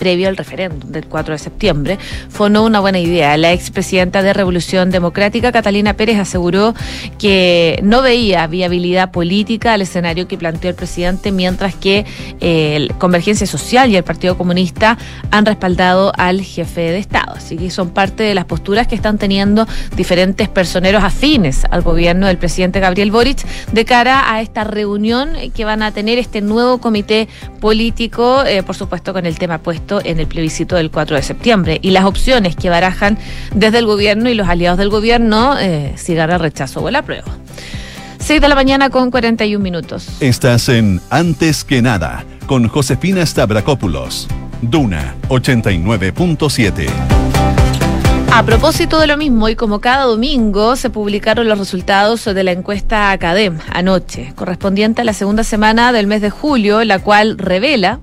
previo 0.03 0.27
al 0.27 0.35
referéndum 0.35 0.91
del 0.91 1.05
4 1.07 1.31
de 1.33 1.39
septiembre, 1.39 1.97
fue 2.27 2.49
no 2.49 2.65
una 2.65 2.81
buena 2.81 2.99
idea. 2.99 3.37
La 3.37 3.53
expresidenta 3.53 4.21
de 4.21 4.33
Revolución 4.33 4.91
Democrática, 4.91 5.53
Catalina 5.53 5.93
Pérez, 5.93 6.19
aseguró 6.19 6.73
que 7.17 7.79
no 7.83 8.01
veía 8.01 8.45
viabilidad 8.47 9.11
política 9.11 9.71
al 9.71 9.81
escenario 9.81 10.27
que 10.27 10.37
planteó 10.37 10.69
el 10.71 10.75
presidente, 10.75 11.31
mientras 11.31 11.73
que 11.73 12.05
eh, 12.41 12.89
Convergencia 12.97 13.47
Social 13.47 13.91
y 13.91 13.95
el 13.95 14.03
Partido 14.03 14.37
Comunista 14.37 14.97
han 15.31 15.45
respaldado 15.45 16.11
al 16.17 16.41
jefe 16.41 16.81
de 16.81 16.97
Estado. 16.97 17.35
Así 17.37 17.55
que 17.55 17.71
son 17.71 17.91
parte 17.91 18.23
de 18.23 18.35
las 18.35 18.43
posturas 18.43 18.87
que 18.87 18.95
están 18.95 19.17
teniendo 19.17 19.65
diferentes 19.95 20.49
personeros 20.49 21.01
afines 21.01 21.63
al 21.71 21.81
gobierno 21.81 22.27
del 22.27 22.37
presidente 22.37 22.81
Gabriel 22.81 23.09
Boric 23.09 23.45
de 23.71 23.85
cara 23.85 24.33
a 24.33 24.41
esta 24.41 24.65
reunión 24.65 25.29
que 25.55 25.63
van 25.63 25.81
a 25.81 25.93
tener 25.93 26.19
este 26.19 26.41
nuevo 26.41 26.79
comité 26.79 27.29
político, 27.61 28.43
eh, 28.43 28.63
por 28.63 28.75
supuesto 28.75 29.13
con 29.13 29.25
el 29.25 29.37
tema 29.37 29.59
puesto 29.59 29.92
en 30.03 30.19
el 30.19 30.27
plebiscito 30.27 30.75
del 30.75 30.91
4 30.91 31.15
de 31.15 31.23
septiembre. 31.23 31.79
Y 31.81 31.91
las 31.91 32.05
opciones 32.05 32.55
que 32.55 32.69
barajan 32.69 33.17
desde 33.53 33.79
el 33.79 33.85
gobierno 33.85 34.29
y 34.29 34.33
los 34.33 34.47
aliados 34.47 34.77
del 34.77 34.89
gobierno, 34.89 35.57
eh, 35.59 35.93
si 35.95 36.15
gana 36.15 36.35
el 36.35 36.39
rechazo 36.39 36.81
o 36.81 36.89
la 36.89 37.01
prueba. 37.01 37.27
6 38.19 38.39
de 38.39 38.47
la 38.47 38.55
mañana 38.55 38.89
con 38.89 39.11
41 39.11 39.61
minutos. 39.61 40.07
Estás 40.21 40.69
en 40.69 41.01
Antes 41.09 41.65
que 41.65 41.81
nada 41.81 42.23
con 42.47 42.67
Josefina 42.67 43.25
Stavrakopoulos. 43.25 44.27
Duna 44.61 45.15
89.7. 45.27 46.87
A 48.35 48.43
propósito 48.43 48.97
de 48.99 49.05
lo 49.05 49.15
mismo, 49.15 49.47
y 49.47 49.55
como 49.55 49.79
cada 49.79 50.05
domingo, 50.05 50.75
se 50.75 50.89
publicaron 50.89 51.47
los 51.47 51.59
resultados 51.59 52.25
de 52.25 52.43
la 52.43 52.51
encuesta 52.51 53.11
Academ 53.11 53.59
anoche, 53.71 54.33
correspondiente 54.35 55.01
a 55.01 55.03
la 55.03 55.13
segunda 55.13 55.43
semana 55.43 55.91
del 55.91 56.07
mes 56.07 56.21
de 56.21 56.31
julio, 56.31 56.83
la 56.83 56.97
cual 56.97 57.37
revela 57.37 57.99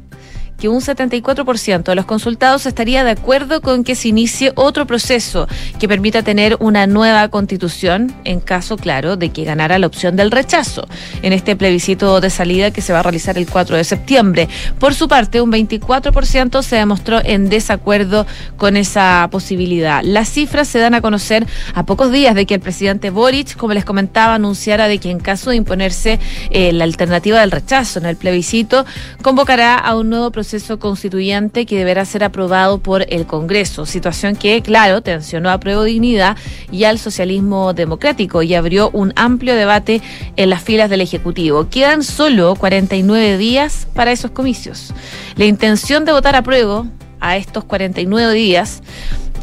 que 0.61 0.69
un 0.69 0.81
74% 0.81 1.83
de 1.83 1.95
los 1.95 2.05
consultados 2.05 2.67
estaría 2.67 3.03
de 3.03 3.13
acuerdo 3.13 3.63
con 3.63 3.83
que 3.83 3.95
se 3.95 4.09
inicie 4.09 4.53
otro 4.57 4.87
proceso 4.87 5.49
que 5.79 5.89
permita 5.89 6.23
tener 6.23 6.57
una 6.61 6.87
nueva 6.87 7.27
constitución 7.29 8.15
en 8.25 8.41
caso, 8.41 8.77
claro, 8.77 9.17
de 9.17 9.31
que 9.31 9.45
ganara 9.45 9.79
la 9.79 9.87
opción 9.87 10.17
del 10.17 10.31
rechazo 10.31 10.87
en 11.23 11.33
este 11.33 11.57
plebiscito 11.57 12.21
de 12.21 12.29
salida 12.29 12.71
que 12.71 12.83
se 12.83 12.93
va 12.93 13.01
a 13.01 13.03
realizar 13.03 13.39
el 13.39 13.49
4 13.49 13.77
de 13.77 13.85
septiembre. 13.85 14.49
Por 14.79 14.95
su 14.95 15.09
parte, 15.09 15.41
un 15.41 15.51
24% 15.51 16.63
se 16.63 16.77
demostró 16.77 17.21
en 17.25 17.49
desacuerdo 17.49 18.27
con 18.59 18.77
esa 18.77 19.27
posibilidad. 19.31 20.03
Las 20.05 20.29
cifras 20.29 20.69
se 20.69 20.79
dan 20.79 20.95
a 20.95 21.01
conocer 21.01 21.47
a 21.75 21.87
pocos 21.87 22.13
días 22.13 22.35
de 22.35 22.45
que 22.45 22.55
el 22.55 22.61
presidente 22.61 23.09
Boric, 23.09 23.57
como 23.57 23.73
les 23.73 23.87
comentaba, 23.87 24.35
anunciara 24.35 24.89
de 24.89 24.99
que 24.99 25.11
en 25.11 25.21
caso 25.21 25.51
de 25.51 25.57
imponerse 25.57 26.21
eh, 26.51 26.73
la 26.75 26.85
alternativa 26.85 27.41
del 27.41 27.51
rechazo 27.51 27.99
en 27.99 28.05
el 28.05 28.17
plebiscito, 28.17 28.85
convocará 29.23 29.77
a 29.77 29.97
un 29.97 30.11
nuevo 30.11 30.31
proceso 30.31 30.50
proceso 30.51 30.81
constituyente 30.81 31.65
que 31.65 31.79
deberá 31.79 32.05
ser 32.05 32.25
aprobado 32.25 32.79
por 32.79 33.07
el 33.09 33.25
Congreso, 33.25 33.87
situación 33.87 34.35
que, 34.35 34.61
claro, 34.63 35.01
tensionó 35.01 35.49
a 35.49 35.61
Prueba 35.61 35.85
Dignidad 35.85 36.37
y 36.73 36.83
al 36.83 36.99
socialismo 36.99 37.73
democrático 37.73 38.43
y 38.43 38.55
abrió 38.55 38.91
un 38.91 39.13
amplio 39.15 39.55
debate 39.55 40.03
en 40.35 40.51
las 40.51 40.61
filas 40.61 40.91
del 40.91 41.03
Ejecutivo. 41.03 41.69
Quedan 41.71 42.03
solo 42.03 42.57
49 42.57 43.39
días 43.39 43.87
para 43.95 44.11
esos 44.11 44.33
comicios. 44.33 44.93
La 45.37 45.45
intención 45.45 46.05
de 46.05 46.11
votar 46.11 46.35
a 46.35 46.43
prueba 46.43 46.85
a 47.21 47.37
estos 47.37 47.63
49 47.63 48.35
días 48.35 48.83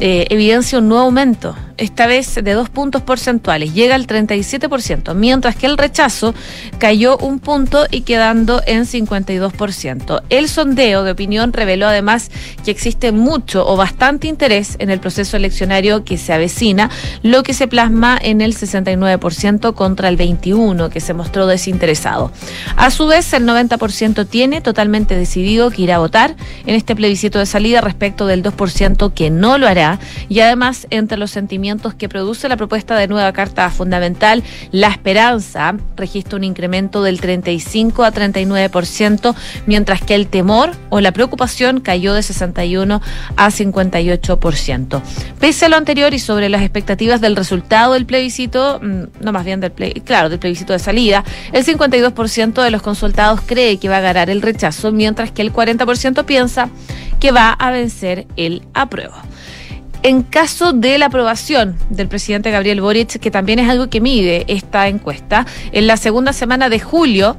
eh, 0.00 0.26
evidencia 0.30 0.78
un 0.78 0.88
nuevo 0.88 1.04
aumento 1.04 1.56
esta 1.78 2.08
vez 2.08 2.34
de 2.34 2.52
dos 2.52 2.68
puntos 2.68 3.02
porcentuales, 3.02 3.72
llega 3.72 3.94
al 3.94 4.06
37%, 4.06 5.14
mientras 5.14 5.56
que 5.56 5.66
el 5.66 5.78
rechazo 5.78 6.34
cayó 6.78 7.16
un 7.18 7.38
punto 7.38 7.86
y 7.90 8.02
quedando 8.02 8.60
en 8.66 8.84
52%. 8.84 10.22
El 10.28 10.48
sondeo 10.48 11.04
de 11.04 11.12
opinión 11.12 11.52
reveló 11.52 11.86
además 11.86 12.30
que 12.64 12.72
existe 12.72 13.12
mucho 13.12 13.66
o 13.66 13.76
bastante 13.76 14.26
interés 14.26 14.74
en 14.80 14.90
el 14.90 14.98
proceso 14.98 15.36
eleccionario 15.36 16.04
que 16.04 16.18
se 16.18 16.32
avecina, 16.32 16.90
lo 17.22 17.44
que 17.44 17.54
se 17.54 17.68
plasma 17.68 18.18
en 18.20 18.40
el 18.40 18.56
69% 18.56 19.74
contra 19.74 20.08
el 20.08 20.18
21% 20.18 20.90
que 20.90 21.00
se 21.00 21.14
mostró 21.14 21.46
desinteresado. 21.46 22.32
A 22.76 22.90
su 22.90 23.06
vez, 23.06 23.32
el 23.32 23.46
90% 23.46 24.26
tiene 24.28 24.60
totalmente 24.60 25.14
decidido 25.14 25.70
que 25.70 25.82
irá 25.82 25.96
a 25.96 25.98
votar 26.00 26.34
en 26.66 26.74
este 26.74 26.96
plebiscito 26.96 27.38
de 27.38 27.46
salida 27.46 27.80
respecto 27.80 28.26
del 28.26 28.42
2% 28.42 29.12
que 29.14 29.30
no 29.30 29.58
lo 29.58 29.68
hará 29.68 29.87
y 30.28 30.40
además 30.40 30.86
entre 30.90 31.18
los 31.18 31.30
sentimientos 31.30 31.94
que 31.94 32.08
produce 32.08 32.48
la 32.48 32.56
propuesta 32.56 32.96
de 32.96 33.08
nueva 33.08 33.32
Carta 33.32 33.70
Fundamental, 33.70 34.42
La 34.72 34.88
Esperanza 34.88 35.76
registra 35.96 36.36
un 36.36 36.44
incremento 36.44 37.02
del 37.02 37.20
35 37.20 38.04
a 38.04 38.12
39%, 38.12 39.34
mientras 39.66 40.02
que 40.02 40.14
el 40.14 40.26
temor 40.26 40.72
o 40.90 41.00
la 41.00 41.12
preocupación 41.12 41.80
cayó 41.80 42.14
de 42.14 42.22
61 42.22 43.00
a 43.36 43.50
58%. 43.50 45.02
Pese 45.40 45.66
a 45.66 45.68
lo 45.68 45.76
anterior 45.76 46.12
y 46.14 46.18
sobre 46.18 46.48
las 46.48 46.62
expectativas 46.62 47.20
del 47.20 47.36
resultado 47.36 47.94
del 47.94 48.06
plebiscito, 48.06 48.80
mm, 48.82 49.24
no 49.24 49.32
más 49.32 49.44
bien 49.44 49.60
del 49.60 49.72
claro, 50.04 50.28
del 50.28 50.38
plebiscito 50.38 50.72
de 50.72 50.78
salida, 50.78 51.24
el 51.52 51.64
52% 51.64 52.62
de 52.62 52.70
los 52.70 52.82
consultados 52.82 53.40
cree 53.46 53.78
que 53.78 53.88
va 53.88 53.98
a 53.98 54.00
ganar 54.00 54.30
el 54.30 54.42
rechazo, 54.42 54.92
mientras 54.92 55.30
que 55.30 55.42
el 55.42 55.52
40% 55.52 56.24
piensa 56.24 56.68
que 57.20 57.32
va 57.32 57.52
a 57.52 57.70
vencer 57.70 58.26
el 58.36 58.62
apruebo 58.74 59.14
en 60.02 60.22
caso 60.22 60.72
de 60.72 60.98
la 60.98 61.06
aprobación 61.06 61.76
del 61.90 62.08
presidente 62.08 62.50
Gabriel 62.50 62.80
Boric, 62.80 63.18
que 63.18 63.30
también 63.30 63.58
es 63.58 63.68
algo 63.68 63.88
que 63.88 64.00
mide 64.00 64.44
esta 64.48 64.88
encuesta, 64.88 65.46
en 65.72 65.86
la 65.86 65.96
segunda 65.96 66.32
semana 66.32 66.68
de 66.68 66.80
julio 66.80 67.36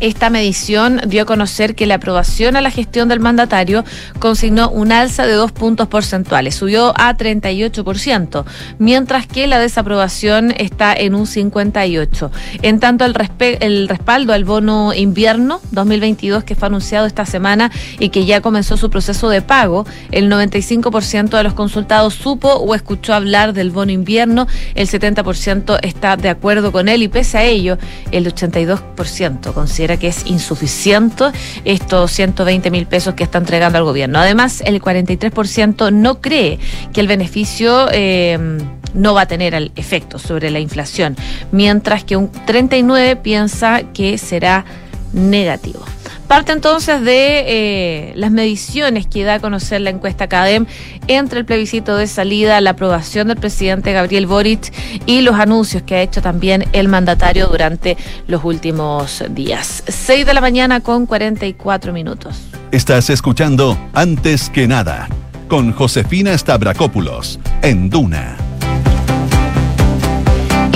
esta 0.00 0.30
medición 0.30 1.00
dio 1.06 1.22
a 1.22 1.26
conocer 1.26 1.74
que 1.74 1.86
la 1.86 1.96
aprobación 1.96 2.56
a 2.56 2.60
la 2.60 2.70
gestión 2.70 3.08
del 3.08 3.20
mandatario 3.20 3.84
consignó 4.18 4.70
un 4.70 4.92
alza 4.92 5.26
de 5.26 5.32
dos 5.32 5.52
puntos 5.52 5.88
porcentuales, 5.88 6.54
subió 6.54 6.92
a 6.96 7.16
38%, 7.16 8.44
mientras 8.78 9.26
que 9.26 9.46
la 9.46 9.58
desaprobación 9.58 10.52
está 10.56 10.92
en 10.94 11.14
un 11.14 11.26
58%. 11.26 12.30
En 12.62 12.80
tanto, 12.80 13.04
el, 13.04 13.14
el 13.60 13.88
respaldo 13.88 14.32
al 14.32 14.44
bono 14.44 14.92
invierno 14.92 15.60
2022 15.70 16.44
que 16.44 16.54
fue 16.54 16.66
anunciado 16.66 17.06
esta 17.06 17.26
semana 17.26 17.70
y 17.98 18.10
que 18.10 18.24
ya 18.24 18.40
comenzó 18.40 18.76
su 18.76 18.90
proceso 18.90 19.28
de 19.28 19.42
pago, 19.42 19.86
el 20.10 20.30
95% 20.30 21.36
de 21.36 21.42
los 21.42 21.54
consultados 21.54 22.14
supo 22.14 22.48
o 22.54 22.74
escuchó 22.74 23.14
hablar 23.14 23.52
del 23.52 23.70
bono 23.70 23.92
invierno, 23.92 24.46
el 24.74 24.88
70% 24.88 25.78
está 25.82 26.16
de 26.16 26.28
acuerdo 26.28 26.72
con 26.72 26.88
él 26.88 27.02
y 27.02 27.08
pese 27.08 27.38
a 27.38 27.44
ello, 27.44 27.78
el 28.10 28.32
82% 28.32 29.52
considera 29.52 29.85
que 29.96 30.08
es 30.08 30.26
insuficiente 30.26 31.24
estos 31.64 32.10
120 32.12 32.70
mil 32.70 32.86
pesos 32.86 33.14
que 33.14 33.24
está 33.24 33.38
entregando 33.38 33.78
al 33.78 33.84
gobierno. 33.84 34.18
Además, 34.18 34.62
el 34.66 34.82
43% 34.82 35.92
no 35.92 36.20
cree 36.20 36.58
que 36.92 37.00
el 37.00 37.08
beneficio 37.08 37.88
eh, 37.92 38.58
no 38.94 39.14
va 39.14 39.22
a 39.22 39.26
tener 39.26 39.54
el 39.54 39.72
efecto 39.76 40.18
sobre 40.18 40.50
la 40.50 40.58
inflación, 40.58 41.16
mientras 41.52 42.04
que 42.04 42.16
un 42.16 42.32
39% 42.32 43.22
piensa 43.22 43.82
que 43.92 44.18
será 44.18 44.64
negativo. 45.12 45.84
Parte 46.28 46.52
entonces 46.52 47.02
de 47.02 47.44
eh, 47.46 48.12
las 48.16 48.32
mediciones 48.32 49.06
que 49.06 49.22
da 49.22 49.34
a 49.34 49.40
conocer 49.40 49.80
la 49.80 49.90
encuesta 49.90 50.26
CADEM 50.26 50.66
entre 51.06 51.40
el 51.40 51.44
plebiscito 51.44 51.96
de 51.96 52.08
salida, 52.08 52.60
la 52.60 52.70
aprobación 52.70 53.28
del 53.28 53.36
presidente 53.36 53.92
Gabriel 53.92 54.26
Boric 54.26 54.72
y 55.06 55.20
los 55.20 55.36
anuncios 55.36 55.84
que 55.84 55.94
ha 55.94 56.02
hecho 56.02 56.22
también 56.22 56.64
el 56.72 56.88
mandatario 56.88 57.46
durante 57.46 57.96
los 58.26 58.42
últimos 58.44 59.22
días. 59.30 59.84
6 59.86 60.26
de 60.26 60.34
la 60.34 60.40
mañana 60.40 60.80
con 60.80 61.06
44 61.06 61.92
minutos. 61.92 62.40
Estás 62.72 63.08
escuchando 63.08 63.78
Antes 63.94 64.50
que 64.50 64.66
nada 64.66 65.08
con 65.46 65.72
Josefina 65.72 66.36
Stavrakopoulos 66.36 67.38
en 67.62 67.88
Duna. 67.88 68.36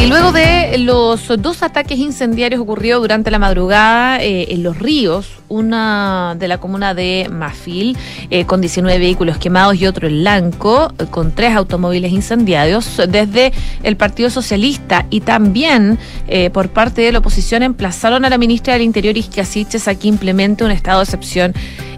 Y 0.01 0.07
luego 0.07 0.33
de 0.33 0.79
los 0.79 1.29
dos 1.43 1.63
ataques 1.63 1.99
incendiarios 1.99 2.61
ocurridos 2.61 3.03
durante 3.03 3.31
la 3.31 3.39
madrugada 3.39 4.23
eh, 4.23 4.47
en 4.49 4.63
los 4.63 4.79
ríos, 4.79 5.29
una 5.49 6.35
de 6.39 6.49
la 6.49 6.59
comuna 6.59 6.95
de 6.95 7.29
Mafil, 7.31 7.99
eh, 8.31 8.47
con 8.47 8.63
19 8.63 8.99
vehículos 8.99 9.37
quemados 9.37 9.77
y 9.77 9.87
otro 9.87 10.09
en 10.09 10.25
Lanco, 10.25 10.91
eh, 10.99 11.05
con 11.11 11.33
tres 11.33 11.55
automóviles 11.55 12.13
incendiados, 12.13 13.01
desde 13.09 13.53
el 13.83 13.97
Partido 13.99 14.31
Socialista 14.31 15.07
y 15.11 15.21
también 15.21 15.99
por 16.53 16.71
parte 16.71 17.03
de 17.03 17.13
la 17.13 17.19
oposición 17.19 17.63
emplazaron 17.63 18.25
a 18.25 18.31
la 18.31 18.39
ministra 18.39 18.75
del 18.75 18.83
Interior, 18.83 19.17
Isquia 19.17 19.45
a 19.45 19.95
que 19.95 20.09
implemente 20.09 20.65
un 20.65 20.71
estado 20.71 21.01
de 21.01 21.05
excepción 21.05 21.53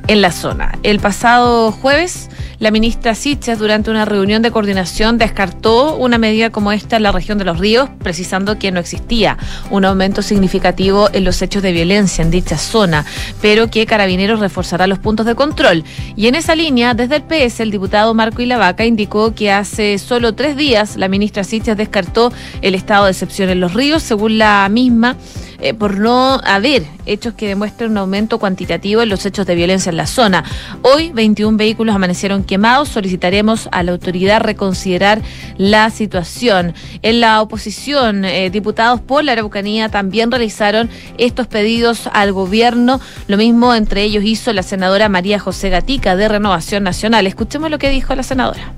en 0.09 0.23
la 0.23 0.32
zona. 0.32 0.78
El 0.82 0.99
pasado 1.00 1.71
jueves, 1.71 2.28
la 2.62 2.71
ministra 2.71 3.16
Sichas, 3.16 3.59
durante 3.59 3.90
una 3.90 4.04
reunión 4.04 4.40
de 4.40 4.52
coordinación, 4.52 5.19
descartó 5.19 5.97
una 5.97 6.16
medida 6.16 6.50
como 6.50 6.71
esta 6.71 6.97
en 6.97 7.02
la 7.02 7.11
región 7.11 7.37
de 7.37 7.45
los 7.45 7.59
ríos, 7.59 7.88
precisando 7.99 8.57
que 8.57 8.71
no 8.71 8.78
existía 8.78 9.37
un 9.71 9.85
aumento 9.85 10.23
significativo 10.23 11.09
en 11.12 11.25
los 11.25 11.42
hechos 11.42 11.64
de 11.64 11.73
violencia 11.73 12.23
en 12.23 12.31
dicha 12.31 12.57
zona, 12.57 13.04
pero 13.40 13.69
que 13.69 13.85
Carabineros 13.85 14.38
reforzará 14.38 14.87
los 14.87 15.00
puntos 15.00 15.26
de 15.26 15.35
control. 15.35 15.83
Y 16.14 16.28
en 16.28 16.37
esa 16.37 16.54
línea, 16.54 16.95
desde 16.95 17.16
el 17.16 17.25
PS, 17.25 17.59
el 17.59 17.73
diputado 17.73 18.14
Marco 18.14 18.42
Ilavaca 18.42 18.85
indicó 18.85 19.35
que 19.35 19.50
hace 19.50 19.99
solo 19.99 20.37
tres 20.37 20.57
días 20.57 20.97
la 20.97 21.09
ministra 21.09 21.42
Sichas 21.42 21.76
descartó 21.76 22.33
el 22.61 22.76
estado 22.76 23.07
de 23.07 23.11
excepción 23.11 23.50
en 23.50 23.59
los 23.59 23.75
ríos, 23.75 24.04
según 24.04 24.38
la 24.38 24.69
misma. 24.69 25.16
Eh, 25.62 25.75
por 25.75 25.99
no 25.99 26.40
haber 26.45 26.83
hechos 27.07 27.35
que 27.35 27.47
demuestren 27.47 27.92
un 27.92 27.99
aumento 27.99 28.40
cuantitativo 28.40 29.00
en 29.00 29.09
los 29.09 29.25
hechos 29.25 29.47
de 29.47 29.54
violencia 29.54 29.90
en 29.90 29.97
la 29.97 30.09
zona. 30.09 30.42
Hoy, 30.83 31.12
21 31.12 31.57
vehículos 31.57 31.95
amanecieron 31.95 32.42
quemados. 32.42 32.88
Solicitaremos 32.88 33.69
a 33.71 33.85
la 33.85 33.92
autoridad 33.92 34.40
reconsiderar 34.40 35.23
la 35.59 35.90
situación. 35.90 36.75
En 37.02 37.21
la 37.21 37.40
oposición, 37.40 38.25
eh, 38.25 38.50
diputados 38.50 39.00
por 39.00 39.23
la 39.23 39.33
Araucanía 39.33 39.88
también 39.88 40.33
realizaron 40.33 40.90
estos 41.16 41.47
pedidos 41.47 42.09
al 42.12 42.33
gobierno. 42.33 43.00
Lo 43.28 43.37
mismo 43.37 43.73
entre 43.73 44.02
ellos 44.02 44.25
hizo 44.25 44.52
la 44.52 44.64
senadora 44.64 45.09
María 45.09 45.38
José 45.38 45.71
Gatica 45.71 46.16
de 46.16 46.26
Renovación 46.26 46.83
Nacional. 46.83 47.28
Escuchemos 47.28 47.71
lo 47.71 47.78
que 47.78 47.90
dijo 47.90 48.16
la 48.16 48.25
senadora. 48.25 48.73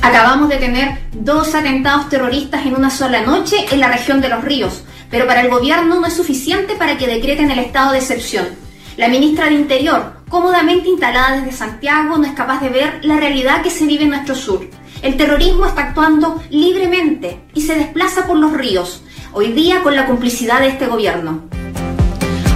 Acabamos 0.00 0.48
de 0.48 0.56
tener 0.56 0.98
dos 1.12 1.54
atentados 1.54 2.08
terroristas 2.08 2.64
en 2.64 2.74
una 2.74 2.88
sola 2.88 3.20
noche 3.20 3.66
en 3.70 3.80
la 3.80 3.88
región 3.88 4.22
de 4.22 4.30
Los 4.30 4.42
Ríos 4.42 4.82
pero 5.12 5.26
para 5.26 5.42
el 5.42 5.50
gobierno 5.50 6.00
no 6.00 6.06
es 6.06 6.14
suficiente 6.14 6.74
para 6.74 6.96
que 6.96 7.06
decreten 7.06 7.50
el 7.50 7.58
estado 7.58 7.92
de 7.92 7.98
excepción. 7.98 8.48
La 8.96 9.08
ministra 9.08 9.46
de 9.46 9.54
Interior, 9.54 10.14
cómodamente 10.30 10.88
instalada 10.88 11.36
desde 11.36 11.52
Santiago, 11.52 12.16
no 12.16 12.24
es 12.24 12.32
capaz 12.32 12.62
de 12.62 12.70
ver 12.70 13.00
la 13.02 13.18
realidad 13.18 13.62
que 13.62 13.68
se 13.68 13.84
vive 13.84 14.04
en 14.04 14.10
nuestro 14.10 14.34
sur. 14.34 14.66
El 15.02 15.18
terrorismo 15.18 15.66
está 15.66 15.82
actuando 15.82 16.42
libremente 16.48 17.42
y 17.52 17.60
se 17.60 17.74
desplaza 17.74 18.26
por 18.26 18.38
los 18.38 18.54
ríos, 18.54 19.02
hoy 19.32 19.52
día 19.52 19.82
con 19.82 19.94
la 19.94 20.06
complicidad 20.06 20.60
de 20.60 20.68
este 20.68 20.86
gobierno. 20.86 21.42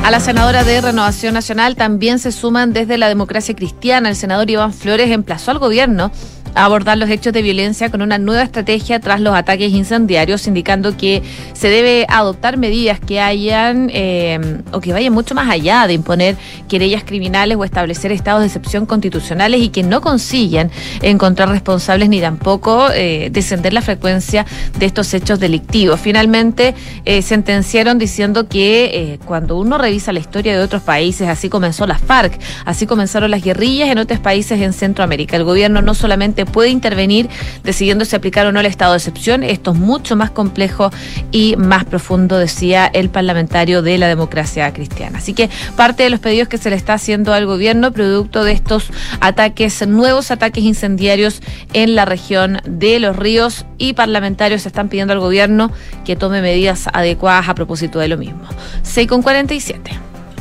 A 0.02 0.10
la 0.10 0.20
senadora 0.20 0.64
de 0.64 0.80
Renovación 0.80 1.34
Nacional 1.34 1.76
también 1.76 2.18
se 2.18 2.32
suman 2.32 2.72
desde 2.72 2.96
la 2.96 3.08
democracia 3.08 3.54
cristiana. 3.54 4.08
El 4.08 4.16
senador 4.16 4.48
Iván 4.48 4.72
Flores 4.72 5.10
emplazó 5.10 5.50
al 5.50 5.58
gobierno 5.58 6.10
abordar 6.56 6.96
los 6.96 7.10
hechos 7.10 7.32
de 7.32 7.42
violencia 7.42 7.90
con 7.90 8.02
una 8.02 8.18
nueva 8.18 8.42
estrategia 8.42 8.98
tras 8.98 9.20
los 9.20 9.34
ataques 9.34 9.72
incendiarios, 9.72 10.46
indicando 10.46 10.96
que 10.96 11.22
se 11.52 11.68
debe 11.68 12.06
adoptar 12.08 12.56
medidas 12.56 12.98
que 12.98 13.20
hayan 13.20 13.90
eh, 13.92 14.62
o 14.72 14.80
que 14.80 14.92
vayan 14.92 15.12
mucho 15.12 15.34
más 15.34 15.50
allá 15.50 15.86
de 15.86 15.92
imponer 15.92 16.36
querellas 16.68 17.04
criminales 17.04 17.58
o 17.58 17.64
establecer 17.64 18.10
estados 18.10 18.40
de 18.40 18.46
excepción 18.46 18.86
constitucionales 18.86 19.60
y 19.60 19.68
que 19.68 19.82
no 19.82 20.00
consigan 20.00 20.70
encontrar 21.02 21.50
responsables 21.50 22.08
ni 22.08 22.20
tampoco 22.20 22.88
eh, 22.92 23.28
descender 23.30 23.74
la 23.74 23.82
frecuencia 23.82 24.46
de 24.78 24.86
estos 24.86 25.12
hechos 25.12 25.38
delictivos. 25.38 26.00
Finalmente, 26.00 26.74
eh, 27.04 27.20
sentenciaron 27.20 27.98
diciendo 27.98 28.48
que 28.48 29.18
cuando 29.26 29.58
uno 29.58 29.76
revisa 29.76 30.12
la 30.12 30.20
historia 30.20 30.56
de 30.56 30.62
otros 30.62 30.82
países, 30.82 31.28
así 31.28 31.48
comenzó 31.48 31.86
la 31.86 31.98
FARC, 31.98 32.38
así 32.64 32.86
comenzaron 32.86 33.30
las 33.30 33.42
guerrillas 33.42 33.90
en 33.90 33.98
otros 33.98 34.20
países 34.20 34.60
en 34.60 34.72
Centroamérica. 34.72 35.36
El 35.36 35.44
gobierno 35.44 35.82
no 35.82 35.94
solamente 35.94 36.45
puede 36.46 36.70
intervenir 36.70 37.28
decidiendo 37.62 38.04
si 38.04 38.16
aplicar 38.16 38.46
o 38.46 38.52
no 38.52 38.60
el 38.60 38.66
estado 38.66 38.92
de 38.92 38.98
excepción. 38.98 39.42
Esto 39.42 39.72
es 39.72 39.78
mucho 39.78 40.16
más 40.16 40.30
complejo 40.30 40.90
y 41.30 41.56
más 41.56 41.84
profundo, 41.84 42.38
decía 42.38 42.86
el 42.86 43.10
parlamentario 43.10 43.82
de 43.82 43.98
la 43.98 44.08
democracia 44.08 44.72
cristiana. 44.72 45.18
Así 45.18 45.34
que 45.34 45.50
parte 45.76 46.04
de 46.04 46.10
los 46.10 46.20
pedidos 46.20 46.48
que 46.48 46.58
se 46.58 46.70
le 46.70 46.76
está 46.76 46.94
haciendo 46.94 47.34
al 47.34 47.46
gobierno, 47.46 47.92
producto 47.92 48.44
de 48.44 48.52
estos 48.52 48.90
ataques, 49.20 49.86
nuevos 49.86 50.30
ataques 50.30 50.64
incendiarios 50.64 51.40
en 51.72 51.94
la 51.94 52.04
región 52.04 52.60
de 52.64 53.00
los 53.00 53.16
ríos 53.16 53.66
y 53.78 53.92
parlamentarios 53.92 54.66
están 54.66 54.88
pidiendo 54.88 55.12
al 55.12 55.20
gobierno 55.20 55.70
que 56.04 56.16
tome 56.16 56.40
medidas 56.40 56.88
adecuadas 56.92 57.48
a 57.48 57.54
propósito 57.54 57.98
de 57.98 58.08
lo 58.08 58.16
mismo. 58.16 58.46
6 58.82 59.08
con 59.08 59.22
47. 59.22 59.90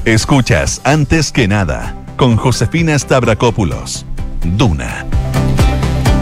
Escuchas 0.05 0.81
antes 0.83 1.31
que 1.31 1.47
nada 1.47 1.95
con 2.17 2.37
Josefina 2.37 2.97
Stavrakopoulos. 2.97 4.05
Duna. 4.43 5.05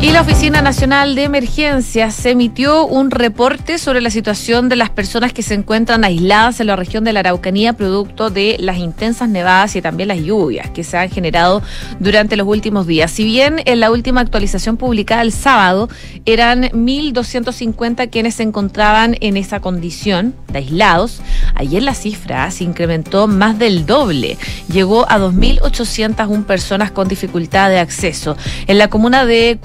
Y 0.03 0.11
la 0.11 0.19
Oficina 0.19 0.61
Nacional 0.61 1.15
de 1.15 1.23
Emergencias 1.23 2.25
emitió 2.25 2.85
un 2.85 3.09
reporte 3.09 3.77
sobre 3.77 4.01
la 4.01 4.09
situación 4.09 4.67
de 4.67 4.75
las 4.75 4.89
personas 4.89 5.31
que 5.31 5.43
se 5.43 5.53
encuentran 5.53 6.03
aisladas 6.03 6.59
en 6.59 6.67
la 6.67 6.75
región 6.75 7.05
de 7.05 7.13
la 7.13 7.21
Araucanía 7.21 7.71
producto 7.71 8.29
de 8.29 8.57
las 8.59 8.79
intensas 8.79 9.29
nevadas 9.29 9.77
y 9.77 9.81
también 9.81 10.09
las 10.09 10.19
lluvias 10.19 10.69
que 10.71 10.83
se 10.83 10.97
han 10.97 11.09
generado 11.09 11.61
durante 12.01 12.35
los 12.35 12.45
últimos 12.45 12.85
días. 12.85 13.11
Si 13.11 13.23
bien 13.23 13.61
en 13.63 13.79
la 13.79 13.91
última 13.91 14.19
actualización 14.19 14.75
publicada 14.75 15.21
el 15.21 15.31
sábado 15.31 15.87
eran 16.25 16.63
1.250 16.63 18.09
quienes 18.09 18.35
se 18.35 18.43
encontraban 18.43 19.15
en 19.21 19.37
esa 19.37 19.61
condición 19.61 20.35
de 20.51 20.57
aislados, 20.57 21.21
ayer 21.55 21.81
la 21.81 21.95
cifra 21.95 22.51
se 22.51 22.65
incrementó 22.65 23.27
más 23.27 23.57
del 23.57 23.85
doble. 23.85 24.37
Llegó 24.67 25.09
a 25.09 25.17
2.801 25.17 26.43
personas 26.43 26.91
con 26.91 27.07
dificultad 27.07 27.69
de 27.69 27.79
acceso. 27.79 28.35
En 28.67 28.77
la 28.77 28.89
comuna 28.89 29.25
de 29.25 29.59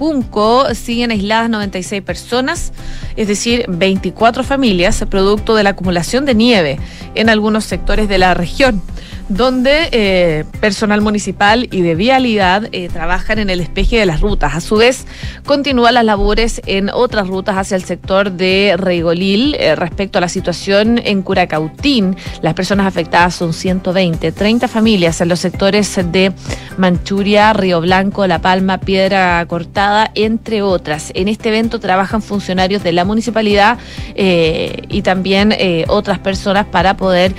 Siguen 0.74 1.10
aisladas 1.10 1.50
96 1.50 2.02
personas, 2.02 2.72
es 3.16 3.28
decir, 3.28 3.64
24 3.68 4.44
familias, 4.44 5.04
producto 5.08 5.54
de 5.54 5.62
la 5.62 5.70
acumulación 5.70 6.24
de 6.24 6.34
nieve 6.34 6.78
en 7.14 7.28
algunos 7.28 7.64
sectores 7.64 8.08
de 8.08 8.18
la 8.18 8.34
región 8.34 8.82
donde 9.28 9.88
eh, 9.92 10.44
personal 10.60 11.02
municipal 11.02 11.68
y 11.70 11.82
de 11.82 11.94
vialidad 11.94 12.68
eh, 12.72 12.88
trabajan 12.88 13.38
en 13.38 13.50
el 13.50 13.58
despeje 13.58 13.98
de 13.98 14.06
las 14.06 14.20
rutas. 14.20 14.54
A 14.54 14.60
su 14.60 14.76
vez, 14.76 15.06
continúan 15.44 15.94
las 15.94 16.04
labores 16.04 16.62
en 16.66 16.88
otras 16.88 17.28
rutas 17.28 17.56
hacia 17.56 17.76
el 17.76 17.84
sector 17.84 18.32
de 18.32 18.74
Reigolil 18.78 19.54
eh, 19.58 19.76
respecto 19.76 20.18
a 20.18 20.20
la 20.20 20.28
situación 20.28 20.98
en 21.04 21.22
Curacautín. 21.22 22.16
Las 22.40 22.54
personas 22.54 22.86
afectadas 22.86 23.34
son 23.34 23.52
120, 23.52 24.32
30 24.32 24.66
familias 24.66 25.20
en 25.20 25.28
los 25.28 25.40
sectores 25.40 25.94
de 26.10 26.32
Manchuria, 26.78 27.52
Río 27.52 27.80
Blanco, 27.80 28.26
La 28.26 28.40
Palma, 28.40 28.78
Piedra 28.78 29.44
Cortada, 29.46 30.10
entre 30.14 30.62
otras. 30.62 31.12
En 31.14 31.28
este 31.28 31.50
evento 31.50 31.80
trabajan 31.80 32.22
funcionarios 32.22 32.82
de 32.82 32.92
la 32.92 33.04
municipalidad 33.04 33.78
y 34.16 35.02
también 35.02 35.54
otras 35.88 36.18
personas 36.18 36.66
para 36.66 36.96
poder 36.96 37.34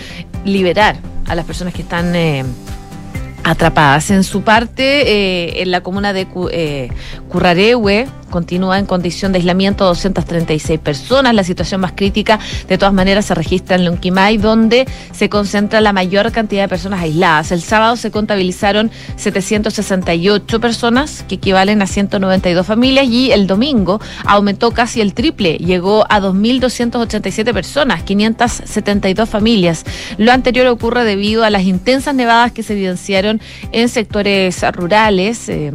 liberar 0.46 0.98
a 1.30 1.36
las 1.36 1.46
personas 1.46 1.74
que 1.74 1.84
están 1.84 2.16
eh, 2.16 2.44
atrapadas. 3.44 4.12
En 4.12 4.24
su 4.24 4.42
parte, 4.42 4.84
eh, 5.08 5.62
en 5.62 5.72
la 5.72 5.82
comuna 5.82 6.12
de 6.12 6.28
eh, 6.52 6.90
Currarehue, 7.30 8.08
continúa 8.30 8.80
en 8.80 8.86
condición 8.86 9.32
de 9.32 9.40
aislamiento 9.40 9.86
236 9.86 10.80
personas. 10.80 11.34
La 11.34 11.44
situación 11.44 11.82
más 11.82 11.94
crítica, 11.94 12.40
de 12.68 12.78
todas 12.78 12.94
maneras, 12.94 13.26
se 13.26 13.36
registra 13.36 13.76
en 13.76 13.86
Lonquimay, 13.86 14.38
donde 14.38 14.88
se 15.12 15.30
concentra 15.30 15.82
la 15.82 15.94
mayor 15.94 16.32
cantidad 16.32 16.64
de 16.64 16.68
personas 16.68 17.02
aisladas. 17.02 17.52
El 17.52 17.62
sábado 17.62 17.96
se 17.96 18.12
contabilizaron 18.12 18.92
768 19.16 20.60
personas, 20.60 21.24
que 21.28 21.36
equivalen 21.36 21.82
a 21.82 21.88
192 21.88 22.66
familias, 22.66 23.08
y 23.08 23.32
el 23.32 23.48
domingo 23.48 24.00
aumentó 24.26 24.72
casi 24.72 25.02
el 25.02 25.14
triple, 25.14 25.58
llegó 25.58 26.06
a 26.10 26.20
2.287 26.20 27.54
personas, 27.54 28.04
572 28.04 29.30
familias. 29.30 29.86
Lo 30.18 30.32
anterior 30.32 30.68
ocurre 30.68 31.04
debido 31.04 31.44
a 31.44 31.50
las 31.50 31.64
intensas 31.64 32.16
nevadas 32.16 32.52
que 32.52 32.64
se 32.64 32.74
evidenciaron 32.74 33.42
en 33.72 33.90
sectores 33.90 34.62
rurales 34.74 35.50
eh, 35.50 35.72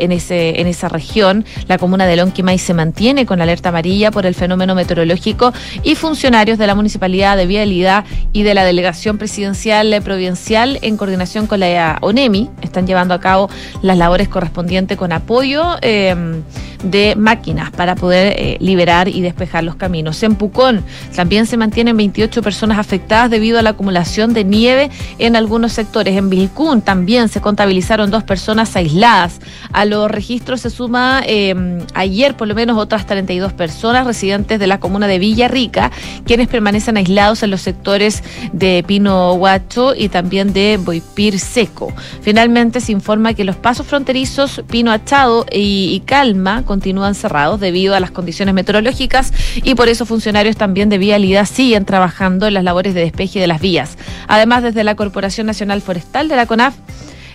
en, 0.00 0.12
ese, 0.12 0.60
en 0.60 0.66
esa 0.66 0.88
región. 0.88 1.44
La 1.68 1.78
comuna 1.78 2.06
de 2.06 2.16
Lonquimay 2.16 2.58
se 2.58 2.74
mantiene 2.74 3.26
con 3.26 3.40
alerta 3.40 3.70
amarilla 3.70 4.10
por 4.10 4.26
el 4.26 4.34
fenómeno 4.34 4.74
meteorológico 4.74 5.52
y 5.82 5.94
funcionarios 5.94 6.58
de 6.58 6.66
la 6.66 6.74
Municipalidad 6.74 7.36
de 7.36 7.46
Vialidad 7.46 8.04
y 8.32 8.42
de 8.42 8.54
la 8.54 8.64
Delegación 8.64 9.18
Presidencial 9.18 10.00
Provincial 10.02 10.78
en 10.82 10.96
coordinación 10.96 11.46
con 11.46 11.60
la 11.60 11.98
ONEMI 12.00 12.50
están 12.62 12.86
llevando 12.86 13.14
a 13.14 13.20
cabo 13.20 13.48
las 13.82 13.96
labores 13.96 14.28
correspondientes 14.28 14.96
con 14.96 15.12
apoyo. 15.12 15.76
Eh, 15.82 16.42
de 16.82 17.14
máquinas 17.16 17.70
para 17.70 17.94
poder 17.94 18.34
eh, 18.36 18.56
liberar 18.60 19.08
y 19.08 19.20
despejar 19.20 19.64
los 19.64 19.76
caminos. 19.76 20.22
En 20.22 20.34
Pucón 20.34 20.84
también 21.14 21.46
se 21.46 21.56
mantienen 21.56 21.96
28 21.96 22.42
personas 22.42 22.78
afectadas 22.78 23.30
debido 23.30 23.58
a 23.58 23.62
la 23.62 23.70
acumulación 23.70 24.32
de 24.32 24.44
nieve 24.44 24.90
en 25.18 25.36
algunos 25.36 25.72
sectores. 25.72 26.16
En 26.16 26.30
Vilcún 26.30 26.82
también 26.82 27.28
se 27.28 27.40
contabilizaron 27.40 28.10
dos 28.10 28.24
personas 28.24 28.74
aisladas. 28.76 29.40
A 29.72 29.84
los 29.84 30.10
registros 30.10 30.60
se 30.60 30.70
suma 30.70 31.22
eh, 31.26 31.54
ayer 31.94 32.36
por 32.36 32.48
lo 32.48 32.54
menos 32.54 32.78
otras 32.78 33.06
32 33.06 33.52
personas 33.52 34.06
residentes 34.06 34.58
de 34.58 34.66
la 34.66 34.80
comuna 34.80 35.06
de 35.06 35.18
Villarrica, 35.18 35.90
quienes 36.24 36.48
permanecen 36.48 36.96
aislados 36.96 37.42
en 37.42 37.50
los 37.50 37.60
sectores 37.60 38.22
de 38.52 38.84
Pino 38.86 39.34
Huacho 39.34 39.94
y 39.94 40.08
también 40.08 40.52
de 40.52 40.78
Boipir 40.82 41.38
Seco. 41.38 41.92
Finalmente 42.22 42.80
se 42.80 42.92
informa 42.92 43.34
que 43.34 43.44
los 43.44 43.56
pasos 43.56 43.86
fronterizos 43.86 44.62
Pino 44.68 44.92
Achado 44.92 45.46
y, 45.50 46.02
Calma 46.06 46.64
continúan 46.70 47.16
cerrados 47.16 47.58
debido 47.58 47.96
a 47.96 48.00
las 48.00 48.12
condiciones 48.12 48.54
meteorológicas 48.54 49.32
y 49.56 49.74
por 49.74 49.88
eso 49.88 50.06
funcionarios 50.06 50.56
también 50.56 50.88
de 50.88 50.98
vialidad 50.98 51.44
siguen 51.44 51.84
trabajando 51.84 52.46
en 52.46 52.54
las 52.54 52.62
labores 52.62 52.94
de 52.94 53.00
despeje 53.00 53.40
de 53.40 53.48
las 53.48 53.60
vías. 53.60 53.98
Además, 54.28 54.62
desde 54.62 54.84
la 54.84 54.94
Corporación 54.94 55.48
Nacional 55.48 55.82
Forestal 55.82 56.28
de 56.28 56.36
la 56.36 56.46
CONAF, 56.46 56.74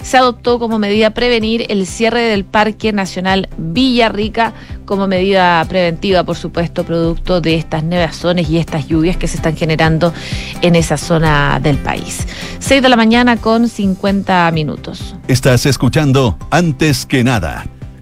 se 0.02 0.16
adoptó 0.16 0.58
como 0.58 0.80
medida 0.80 1.10
prevenir 1.10 1.66
el 1.68 1.86
cierre 1.86 2.22
del 2.22 2.46
Parque 2.46 2.94
Nacional 2.94 3.50
Villarrica 3.58 4.54
como 4.86 5.06
medida 5.06 5.66
preventiva, 5.66 6.24
por 6.24 6.38
supuesto, 6.38 6.86
producto 6.86 7.42
de 7.42 7.56
estas 7.56 7.84
nevazones 7.84 8.50
y 8.50 8.58
estas 8.58 8.88
lluvias 8.88 9.18
que 9.18 9.28
se 9.28 9.36
están 9.36 9.58
generando 9.58 10.14
en 10.62 10.78
esa 10.78 10.96
zona 10.96 11.60
del 11.62 11.78
país. 11.78 12.26
6 12.60 12.82
de 12.82 12.88
la 12.88 12.96
mañana 12.96 13.36
con 13.36 13.68
50 13.68 14.50
minutos. 14.52 15.14
Estás 15.28 15.66
escuchando 15.66 16.38
Antes 16.52 17.06
que 17.06 17.26
nada 17.26 17.66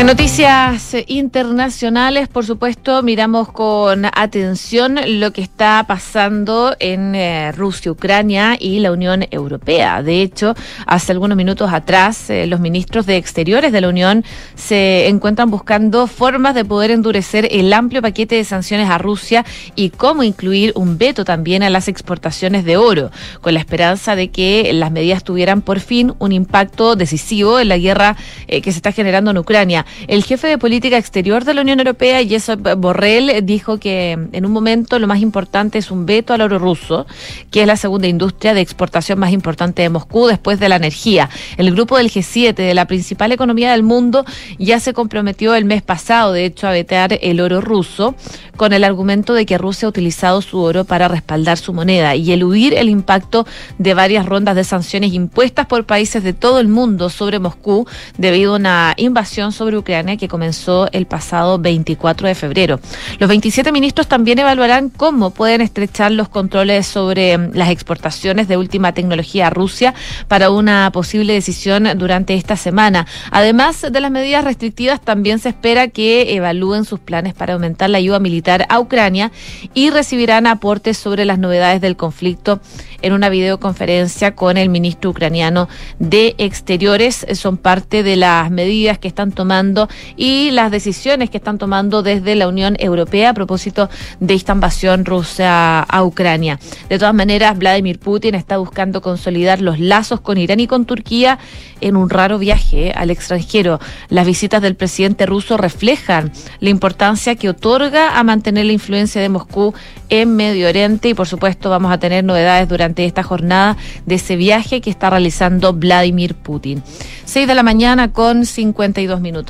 En 0.00 0.06
noticias 0.06 0.96
internacionales, 1.08 2.26
por 2.28 2.46
supuesto, 2.46 3.02
miramos 3.02 3.52
con 3.52 4.06
atención 4.06 4.98
lo 5.20 5.30
que 5.34 5.42
está 5.42 5.84
pasando 5.86 6.74
en 6.80 7.14
eh, 7.14 7.52
Rusia, 7.52 7.92
Ucrania 7.92 8.56
y 8.58 8.78
la 8.78 8.92
Unión 8.92 9.26
Europea. 9.30 10.02
De 10.02 10.22
hecho, 10.22 10.54
hace 10.86 11.12
algunos 11.12 11.36
minutos 11.36 11.70
atrás, 11.70 12.30
eh, 12.30 12.46
los 12.46 12.60
ministros 12.60 13.04
de 13.04 13.18
Exteriores 13.18 13.72
de 13.72 13.82
la 13.82 13.90
Unión 13.90 14.24
se 14.54 15.06
encuentran 15.08 15.50
buscando 15.50 16.06
formas 16.06 16.54
de 16.54 16.64
poder 16.64 16.92
endurecer 16.92 17.46
el 17.50 17.70
amplio 17.70 18.00
paquete 18.00 18.36
de 18.36 18.44
sanciones 18.44 18.88
a 18.88 18.96
Rusia 18.96 19.44
y 19.74 19.90
cómo 19.90 20.22
incluir 20.22 20.72
un 20.76 20.96
veto 20.96 21.26
también 21.26 21.62
a 21.62 21.68
las 21.68 21.88
exportaciones 21.88 22.64
de 22.64 22.78
oro, 22.78 23.10
con 23.42 23.52
la 23.52 23.60
esperanza 23.60 24.16
de 24.16 24.30
que 24.30 24.72
las 24.72 24.92
medidas 24.92 25.24
tuvieran 25.24 25.60
por 25.60 25.78
fin 25.78 26.14
un 26.20 26.32
impacto 26.32 26.96
decisivo 26.96 27.60
en 27.60 27.68
la 27.68 27.76
guerra 27.76 28.16
eh, 28.48 28.62
que 28.62 28.72
se 28.72 28.78
está 28.78 28.92
generando 28.92 29.30
en 29.32 29.36
Ucrania. 29.36 29.84
El 30.08 30.24
jefe 30.24 30.48
de 30.48 30.58
política 30.58 30.96
exterior 30.96 31.44
de 31.44 31.54
la 31.54 31.62
Unión 31.62 31.78
Europea, 31.78 32.20
Josep 32.28 32.76
Borrell, 32.76 33.44
dijo 33.44 33.78
que 33.78 34.12
en 34.32 34.46
un 34.46 34.52
momento 34.52 34.98
lo 34.98 35.06
más 35.06 35.20
importante 35.20 35.78
es 35.78 35.90
un 35.90 36.06
veto 36.06 36.32
al 36.32 36.40
oro 36.40 36.58
ruso, 36.58 37.06
que 37.50 37.62
es 37.62 37.66
la 37.66 37.76
segunda 37.76 38.08
industria 38.08 38.54
de 38.54 38.60
exportación 38.60 39.18
más 39.18 39.32
importante 39.32 39.82
de 39.82 39.90
Moscú 39.90 40.26
después 40.26 40.58
de 40.60 40.68
la 40.68 40.76
energía. 40.76 41.28
El 41.56 41.72
grupo 41.72 41.96
del 41.96 42.10
G7, 42.10 42.54
de 42.54 42.74
la 42.74 42.86
principal 42.86 43.32
economía 43.32 43.72
del 43.72 43.82
mundo, 43.82 44.24
ya 44.58 44.80
se 44.80 44.92
comprometió 44.92 45.54
el 45.54 45.64
mes 45.64 45.82
pasado, 45.82 46.32
de 46.32 46.44
hecho, 46.44 46.66
a 46.66 46.72
vetar 46.72 47.18
el 47.20 47.40
oro 47.40 47.60
ruso 47.60 48.14
con 48.56 48.74
el 48.74 48.84
argumento 48.84 49.32
de 49.32 49.46
que 49.46 49.56
Rusia 49.56 49.86
ha 49.86 49.88
utilizado 49.88 50.42
su 50.42 50.58
oro 50.58 50.84
para 50.84 51.08
respaldar 51.08 51.56
su 51.56 51.72
moneda 51.72 52.14
y 52.14 52.30
eludir 52.30 52.74
el 52.74 52.90
impacto 52.90 53.46
de 53.78 53.94
varias 53.94 54.26
rondas 54.26 54.54
de 54.54 54.64
sanciones 54.64 55.14
impuestas 55.14 55.66
por 55.66 55.86
países 55.86 56.22
de 56.22 56.34
todo 56.34 56.60
el 56.60 56.68
mundo 56.68 57.08
sobre 57.08 57.38
Moscú 57.38 57.86
debido 58.18 58.52
a 58.52 58.56
una 58.56 58.94
invasión 58.98 59.52
sobre 59.52 59.78
Ucrania 59.80 60.16
que 60.16 60.28
comenzó 60.28 60.88
el 60.92 61.06
pasado 61.06 61.58
24 61.58 62.28
de 62.28 62.34
febrero. 62.34 62.80
Los 63.18 63.28
27 63.28 63.72
ministros 63.72 64.06
también 64.06 64.38
evaluarán 64.38 64.88
cómo 64.88 65.30
pueden 65.30 65.60
estrechar 65.60 66.12
los 66.12 66.28
controles 66.28 66.86
sobre 66.86 67.36
mm, 67.36 67.50
las 67.54 67.70
exportaciones 67.70 68.48
de 68.48 68.56
última 68.56 68.92
tecnología 68.92 69.48
a 69.48 69.50
Rusia 69.50 69.94
para 70.28 70.50
una 70.50 70.90
posible 70.92 71.32
decisión 71.32 71.88
durante 71.96 72.34
esta 72.34 72.56
semana. 72.56 73.06
Además 73.30 73.86
de 73.90 74.00
las 74.00 74.10
medidas 74.10 74.44
restrictivas, 74.44 75.00
también 75.00 75.38
se 75.38 75.50
espera 75.50 75.88
que 75.88 76.34
evalúen 76.34 76.84
sus 76.84 77.00
planes 77.00 77.34
para 77.34 77.54
aumentar 77.54 77.90
la 77.90 77.98
ayuda 77.98 78.18
militar 78.18 78.66
a 78.68 78.80
Ucrania 78.80 79.32
y 79.74 79.90
recibirán 79.90 80.46
aportes 80.46 80.96
sobre 80.96 81.24
las 81.24 81.38
novedades 81.38 81.80
del 81.80 81.96
conflicto 81.96 82.60
en 83.02 83.12
una 83.12 83.28
videoconferencia 83.28 84.34
con 84.34 84.56
el 84.56 84.68
ministro 84.68 85.10
ucraniano 85.10 85.68
de 85.98 86.34
Exteriores. 86.38 87.26
Son 87.34 87.56
parte 87.56 88.02
de 88.02 88.16
las 88.16 88.50
medidas 88.50 88.98
que 88.98 89.08
están 89.08 89.32
tomando 89.32 89.69
y 90.16 90.50
las 90.50 90.70
decisiones 90.70 91.30
que 91.30 91.38
están 91.38 91.58
tomando 91.58 92.02
desde 92.02 92.34
la 92.34 92.48
Unión 92.48 92.76
Europea 92.78 93.30
a 93.30 93.34
propósito 93.34 93.88
de 94.18 94.34
esta 94.34 94.52
invasión 94.52 95.04
rusa 95.04 95.80
a 95.80 96.04
Ucrania. 96.04 96.58
De 96.88 96.98
todas 96.98 97.14
maneras, 97.14 97.58
Vladimir 97.58 97.98
Putin 97.98 98.34
está 98.34 98.58
buscando 98.58 99.00
consolidar 99.00 99.60
los 99.60 99.78
lazos 99.78 100.20
con 100.20 100.38
Irán 100.38 100.60
y 100.60 100.66
con 100.66 100.84
Turquía 100.84 101.38
en 101.80 101.96
un 101.96 102.10
raro 102.10 102.38
viaje 102.38 102.92
al 102.94 103.10
extranjero. 103.10 103.80
Las 104.08 104.26
visitas 104.26 104.62
del 104.62 104.76
presidente 104.76 105.26
ruso 105.26 105.56
reflejan 105.56 106.32
la 106.60 106.70
importancia 106.70 107.34
que 107.36 107.48
otorga 107.48 108.18
a 108.18 108.24
mantener 108.24 108.66
la 108.66 108.72
influencia 108.72 109.20
de 109.20 109.28
Moscú 109.28 109.74
en 110.08 110.36
Medio 110.36 110.68
Oriente 110.68 111.08
y 111.08 111.14
por 111.14 111.26
supuesto 111.26 111.70
vamos 111.70 111.92
a 111.92 111.98
tener 111.98 112.24
novedades 112.24 112.68
durante 112.68 113.04
esta 113.04 113.22
jornada 113.22 113.76
de 114.06 114.16
ese 114.16 114.36
viaje 114.36 114.80
que 114.80 114.90
está 114.90 115.10
realizando 115.10 115.72
Vladimir 115.72 116.34
Putin. 116.34 116.82
6 117.24 117.46
de 117.46 117.54
la 117.54 117.62
mañana 117.62 118.12
con 118.12 118.44
52 118.44 119.20
minutos. 119.20 119.49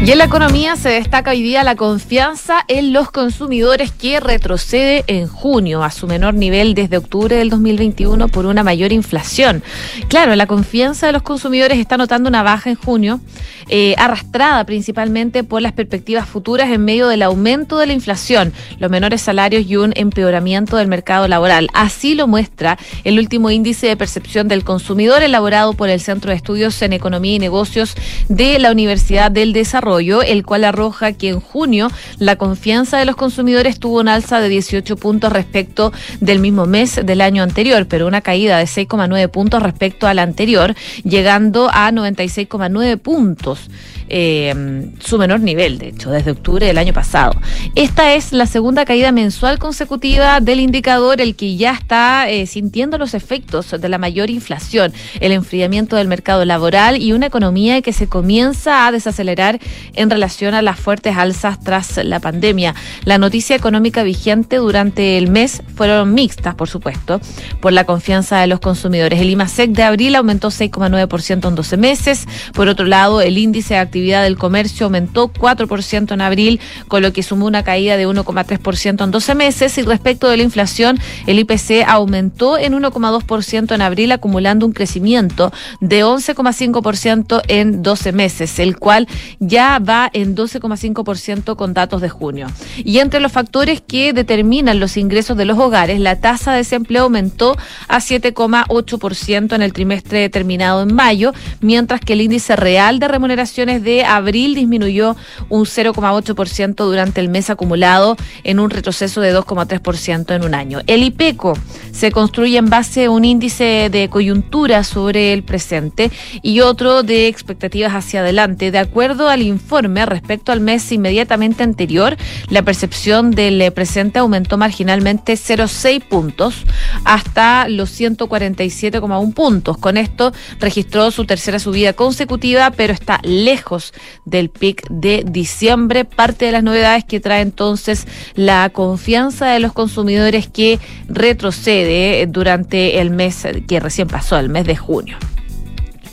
Y 0.00 0.12
en 0.12 0.18
la 0.18 0.24
economía 0.26 0.76
se 0.76 0.90
destaca 0.90 1.32
hoy 1.32 1.42
día 1.42 1.64
la 1.64 1.74
confianza 1.74 2.64
en 2.68 2.92
los 2.92 3.10
consumidores 3.10 3.90
que 3.90 4.20
retrocede 4.20 5.02
en 5.08 5.26
junio 5.26 5.82
a 5.82 5.90
su 5.90 6.06
menor 6.06 6.34
nivel 6.34 6.74
desde 6.74 6.98
octubre 6.98 7.34
del 7.34 7.50
2021 7.50 8.28
por 8.28 8.46
una 8.46 8.62
mayor 8.62 8.92
inflación. 8.92 9.62
Claro, 10.06 10.36
la 10.36 10.46
confianza 10.46 11.08
de 11.08 11.12
los 11.12 11.22
consumidores 11.22 11.78
está 11.78 11.96
notando 11.96 12.28
una 12.28 12.44
baja 12.44 12.70
en 12.70 12.76
junio, 12.76 13.20
eh, 13.68 13.96
arrastrada 13.98 14.64
principalmente 14.64 15.42
por 15.42 15.62
las 15.62 15.72
perspectivas 15.72 16.28
futuras 16.28 16.70
en 16.70 16.84
medio 16.84 17.08
del 17.08 17.22
aumento 17.22 17.76
de 17.76 17.88
la 17.88 17.92
inflación, 17.92 18.52
los 18.78 18.92
menores 18.92 19.20
salarios 19.20 19.66
y 19.66 19.76
un 19.76 19.92
empeoramiento 19.96 20.76
del 20.76 20.86
mercado 20.86 21.26
laboral. 21.26 21.68
Así 21.74 22.14
lo 22.14 22.28
muestra 22.28 22.78
el 23.02 23.18
último 23.18 23.50
índice 23.50 23.88
de 23.88 23.96
percepción 23.96 24.46
del 24.46 24.62
consumidor 24.62 25.24
elaborado 25.24 25.72
por 25.74 25.88
el 25.90 26.00
Centro 26.00 26.30
de 26.30 26.36
Estudios 26.36 26.80
en 26.82 26.92
Economía 26.92 27.34
y 27.34 27.38
Negocios 27.40 27.96
de 28.28 28.60
la 28.60 28.70
Universidad 28.70 29.32
del 29.32 29.52
Desarrollo 29.52 29.87
el 29.96 30.44
cual 30.44 30.64
arroja 30.64 31.12
que 31.12 31.30
en 31.30 31.40
junio 31.40 31.88
la 32.18 32.36
confianza 32.36 32.98
de 32.98 33.06
los 33.06 33.16
consumidores 33.16 33.78
tuvo 33.78 34.00
un 34.00 34.08
alza 34.08 34.40
de 34.40 34.48
18 34.48 34.96
puntos 34.96 35.32
respecto 35.32 35.92
del 36.20 36.40
mismo 36.40 36.66
mes 36.66 37.00
del 37.04 37.20
año 37.20 37.42
anterior, 37.42 37.86
pero 37.88 38.06
una 38.06 38.20
caída 38.20 38.58
de 38.58 38.64
6,9 38.64 39.28
puntos 39.30 39.62
respecto 39.62 40.06
al 40.06 40.18
anterior, 40.18 40.74
llegando 41.04 41.70
a 41.72 41.90
96,9 41.90 42.98
puntos 42.98 43.70
eh, 44.08 44.90
su 45.00 45.18
menor 45.18 45.40
nivel, 45.40 45.78
de 45.78 45.88
hecho, 45.88 46.10
desde 46.10 46.30
octubre 46.30 46.66
del 46.66 46.78
año 46.78 46.92
pasado. 46.92 47.32
Esta 47.74 48.14
es 48.14 48.32
la 48.32 48.46
segunda 48.46 48.84
caída 48.84 49.12
mensual 49.12 49.58
consecutiva 49.58 50.40
del 50.40 50.60
indicador, 50.60 51.20
el 51.20 51.36
que 51.36 51.56
ya 51.56 51.72
está 51.72 52.28
eh, 52.28 52.46
sintiendo 52.46 52.98
los 52.98 53.14
efectos 53.14 53.70
de 53.78 53.88
la 53.88 53.98
mayor 53.98 54.30
inflación, 54.30 54.92
el 55.20 55.32
enfriamiento 55.32 55.96
del 55.96 56.08
mercado 56.08 56.44
laboral 56.44 57.00
y 57.00 57.12
una 57.12 57.26
economía 57.26 57.82
que 57.82 57.92
se 57.92 58.08
comienza 58.08 58.86
a 58.86 58.92
desacelerar 58.92 59.58
en 59.94 60.10
relación 60.10 60.54
a 60.54 60.62
las 60.62 60.78
fuertes 60.78 61.16
alzas 61.16 61.60
tras 61.60 61.98
la 62.04 62.20
pandemia. 62.20 62.74
La 63.04 63.18
noticia 63.18 63.56
económica 63.56 64.02
vigente 64.02 64.56
durante 64.56 65.18
el 65.18 65.28
mes 65.28 65.62
fueron 65.74 66.14
mixtas, 66.14 66.54
por 66.54 66.68
supuesto, 66.68 67.20
por 67.60 67.72
la 67.72 67.84
confianza 67.84 68.40
de 68.40 68.46
los 68.46 68.60
consumidores. 68.60 69.20
El 69.20 69.30
IMASEC 69.30 69.70
de 69.70 69.82
abril 69.82 70.14
aumentó 70.14 70.48
6,9% 70.48 71.48
en 71.48 71.54
12 71.54 71.76
meses. 71.76 72.26
Por 72.54 72.68
otro 72.68 72.86
lado, 72.86 73.20
el 73.20 73.38
índice 73.38 73.74
de 73.74 73.80
actividad 73.80 73.97
del 74.06 74.36
comercio 74.36 74.86
aumentó 74.86 75.32
4% 75.32 76.12
en 76.12 76.20
abril, 76.20 76.60
con 76.88 77.02
lo 77.02 77.12
que 77.12 77.22
sumó 77.22 77.46
una 77.46 77.62
caída 77.62 77.96
de 77.96 78.06
1,3% 78.06 79.04
en 79.04 79.10
12 79.10 79.34
meses. 79.34 79.78
Y 79.78 79.82
respecto 79.82 80.28
de 80.28 80.36
la 80.36 80.42
inflación, 80.42 80.98
el 81.26 81.38
IPC 81.38 81.84
aumentó 81.86 82.58
en 82.58 82.74
1,2% 82.74 83.74
en 83.74 83.82
abril, 83.82 84.12
acumulando 84.12 84.66
un 84.66 84.72
crecimiento 84.72 85.52
de 85.80 86.04
11,5% 86.04 87.42
en 87.48 87.82
12 87.82 88.12
meses, 88.12 88.58
el 88.58 88.78
cual 88.78 89.08
ya 89.38 89.78
va 89.78 90.10
en 90.12 90.36
12,5% 90.36 91.56
con 91.56 91.74
datos 91.74 92.00
de 92.00 92.08
junio. 92.08 92.46
Y 92.76 92.98
entre 92.98 93.20
los 93.20 93.32
factores 93.32 93.80
que 93.80 94.12
determinan 94.12 94.80
los 94.80 94.96
ingresos 94.96 95.36
de 95.36 95.44
los 95.44 95.58
hogares, 95.58 96.00
la 96.00 96.16
tasa 96.20 96.52
de 96.52 96.58
desempleo 96.58 97.04
aumentó 97.04 97.56
a 97.88 97.98
7,8% 97.98 99.54
en 99.54 99.62
el 99.62 99.72
trimestre 99.72 100.28
terminado 100.28 100.82
en 100.82 100.94
mayo, 100.94 101.32
mientras 101.60 102.00
que 102.00 102.12
el 102.12 102.20
índice 102.20 102.56
real 102.56 102.98
de 102.98 103.08
remuneraciones 103.08 103.82
de 103.82 103.87
de 103.88 104.04
abril 104.04 104.54
disminuyó 104.54 105.16
un 105.48 105.64
0,8% 105.64 106.74
durante 106.74 107.22
el 107.22 107.30
mes 107.30 107.48
acumulado 107.48 108.16
en 108.44 108.60
un 108.60 108.68
retroceso 108.68 109.22
de 109.22 109.34
2,3% 109.34 110.36
en 110.36 110.44
un 110.44 110.54
año. 110.54 110.80
El 110.86 111.02
IPECO 111.02 111.54
se 111.90 112.12
construye 112.12 112.58
en 112.58 112.68
base 112.68 113.06
a 113.06 113.10
un 113.10 113.24
índice 113.24 113.88
de 113.90 114.10
coyuntura 114.10 114.84
sobre 114.84 115.32
el 115.32 115.42
presente 115.42 116.10
y 116.42 116.60
otro 116.60 117.02
de 117.02 117.28
expectativas 117.28 117.94
hacia 117.94 118.20
adelante. 118.20 118.70
De 118.70 118.78
acuerdo 118.78 119.30
al 119.30 119.40
informe 119.40 120.04
respecto 120.04 120.52
al 120.52 120.60
mes 120.60 120.92
inmediatamente 120.92 121.62
anterior, 121.62 122.16
la 122.50 122.62
percepción 122.62 123.30
del 123.30 123.72
presente 123.72 124.18
aumentó 124.18 124.58
marginalmente 124.58 125.32
0,6 125.32 126.02
puntos 126.02 126.66
hasta 127.04 127.68
los 127.68 127.98
147,1 127.98 129.32
puntos. 129.32 129.78
Con 129.78 129.96
esto 129.96 130.32
registró 130.60 131.10
su 131.10 131.24
tercera 131.24 131.58
subida 131.58 131.94
consecutiva, 131.94 132.70
pero 132.70 132.92
está 132.92 133.18
lejos 133.22 133.77
del 134.24 134.50
pic 134.50 134.86
de 134.88 135.24
diciembre. 135.26 136.04
Parte 136.04 136.46
de 136.46 136.52
las 136.52 136.62
novedades 136.62 137.04
que 137.04 137.20
trae 137.20 137.42
entonces 137.42 138.06
la 138.34 138.68
confianza 138.70 139.46
de 139.46 139.60
los 139.60 139.72
consumidores 139.72 140.48
que 140.48 140.78
retrocede 141.08 142.26
durante 142.26 143.00
el 143.00 143.10
mes 143.10 143.46
que 143.66 143.80
recién 143.80 144.08
pasó, 144.08 144.38
el 144.38 144.48
mes 144.48 144.66
de 144.66 144.76
junio. 144.76 145.16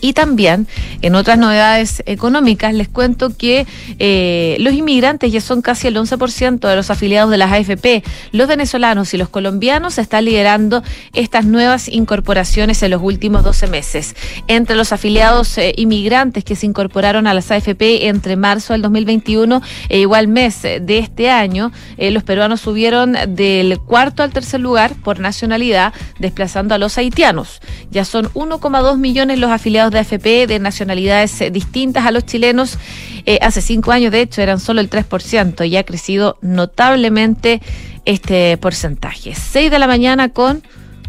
Y 0.06 0.13
también, 0.13 0.68
en 1.02 1.15
otras 1.15 1.39
novedades 1.39 2.04
económicas, 2.06 2.76
les 2.76 2.88
cuento 2.88 3.36
que 3.36 3.65
eh, 3.98 4.56
los 4.60 4.76
inmigrantes 4.76 5.32
ya 5.32 5.41
son 5.41 5.63
casi 5.63 5.88
el 5.88 5.98
11% 5.98 6.60
de 6.60 6.76
los 6.76 6.91
afiliados 6.91 7.32
de 7.32 7.39
las 7.39 7.52
AFP. 7.52 8.04
Los 8.32 8.48
venezolanos 8.48 9.15
y 9.15 9.18
los 9.18 9.30
colombianos 9.30 9.98
están 9.98 10.26
liderando 10.26 10.84
estas 11.13 11.46
nuevas 11.46 11.88
incorporaciones 11.88 12.84
en 12.84 12.91
los 12.91 13.02
últimos 13.02 13.44
12 13.44 13.65
meses. 13.65 14.15
Entre 14.48 14.76
los 14.76 14.91
afiliados 14.91 15.58
eh, 15.58 15.74
inmigrantes 15.76 16.44
que 16.44 16.56
se 16.56 16.68
incorporaron 16.68 17.26
a 17.26 17.34
las 17.34 17.50
AFP 17.50 18.06
entre 18.06 18.36
marzo 18.36 18.74
del 18.74 18.84
2021 18.84 19.63
e 19.89 20.02
igual 20.02 20.28
mes 20.28 20.62
de 20.62 21.00
este 21.00 21.32
año, 21.32 21.72
eh, 21.98 22.12
los 22.12 22.22
peruanos 22.22 22.62
subieron 22.62 23.15
del 23.30 23.80
cuarto 23.80 24.22
al 24.22 24.32
tercer 24.32 24.60
lugar 24.60 24.94
por 25.04 25.20
nacionalidad, 25.20 25.96
desplazando 26.20 26.76
a 26.76 26.78
los 26.78 26.96
haitianos. 27.00 27.60
Ya 27.89 28.06
son 28.06 28.26
1,2 28.34 29.00
millones 29.00 29.39
los 29.39 29.50
afiliados 29.50 29.94
de 29.95 30.01
AFP 30.01 30.47
de 30.47 30.60
nacionalidades 30.60 31.41
eh, 31.41 31.49
distintas 31.49 32.05
a 32.05 32.12
los 32.12 32.25
chilenos. 32.25 32.77
Eh, 33.25 33.39
hace 33.41 33.62
cinco 33.62 33.91
años, 33.91 34.12
de 34.12 34.21
hecho, 34.21 34.41
eran 34.41 34.60
solo 34.60 34.81
el 34.81 34.89
3% 34.89 35.67
y 35.67 35.77
ha 35.77 35.84
crecido 35.84 36.38
notablemente 36.41 37.62
este 38.05 38.58
porcentaje. 38.58 39.34
6 39.34 39.71
de 39.71 39.79
la 39.79 39.88
mañana 39.88 40.29
con 40.29 40.62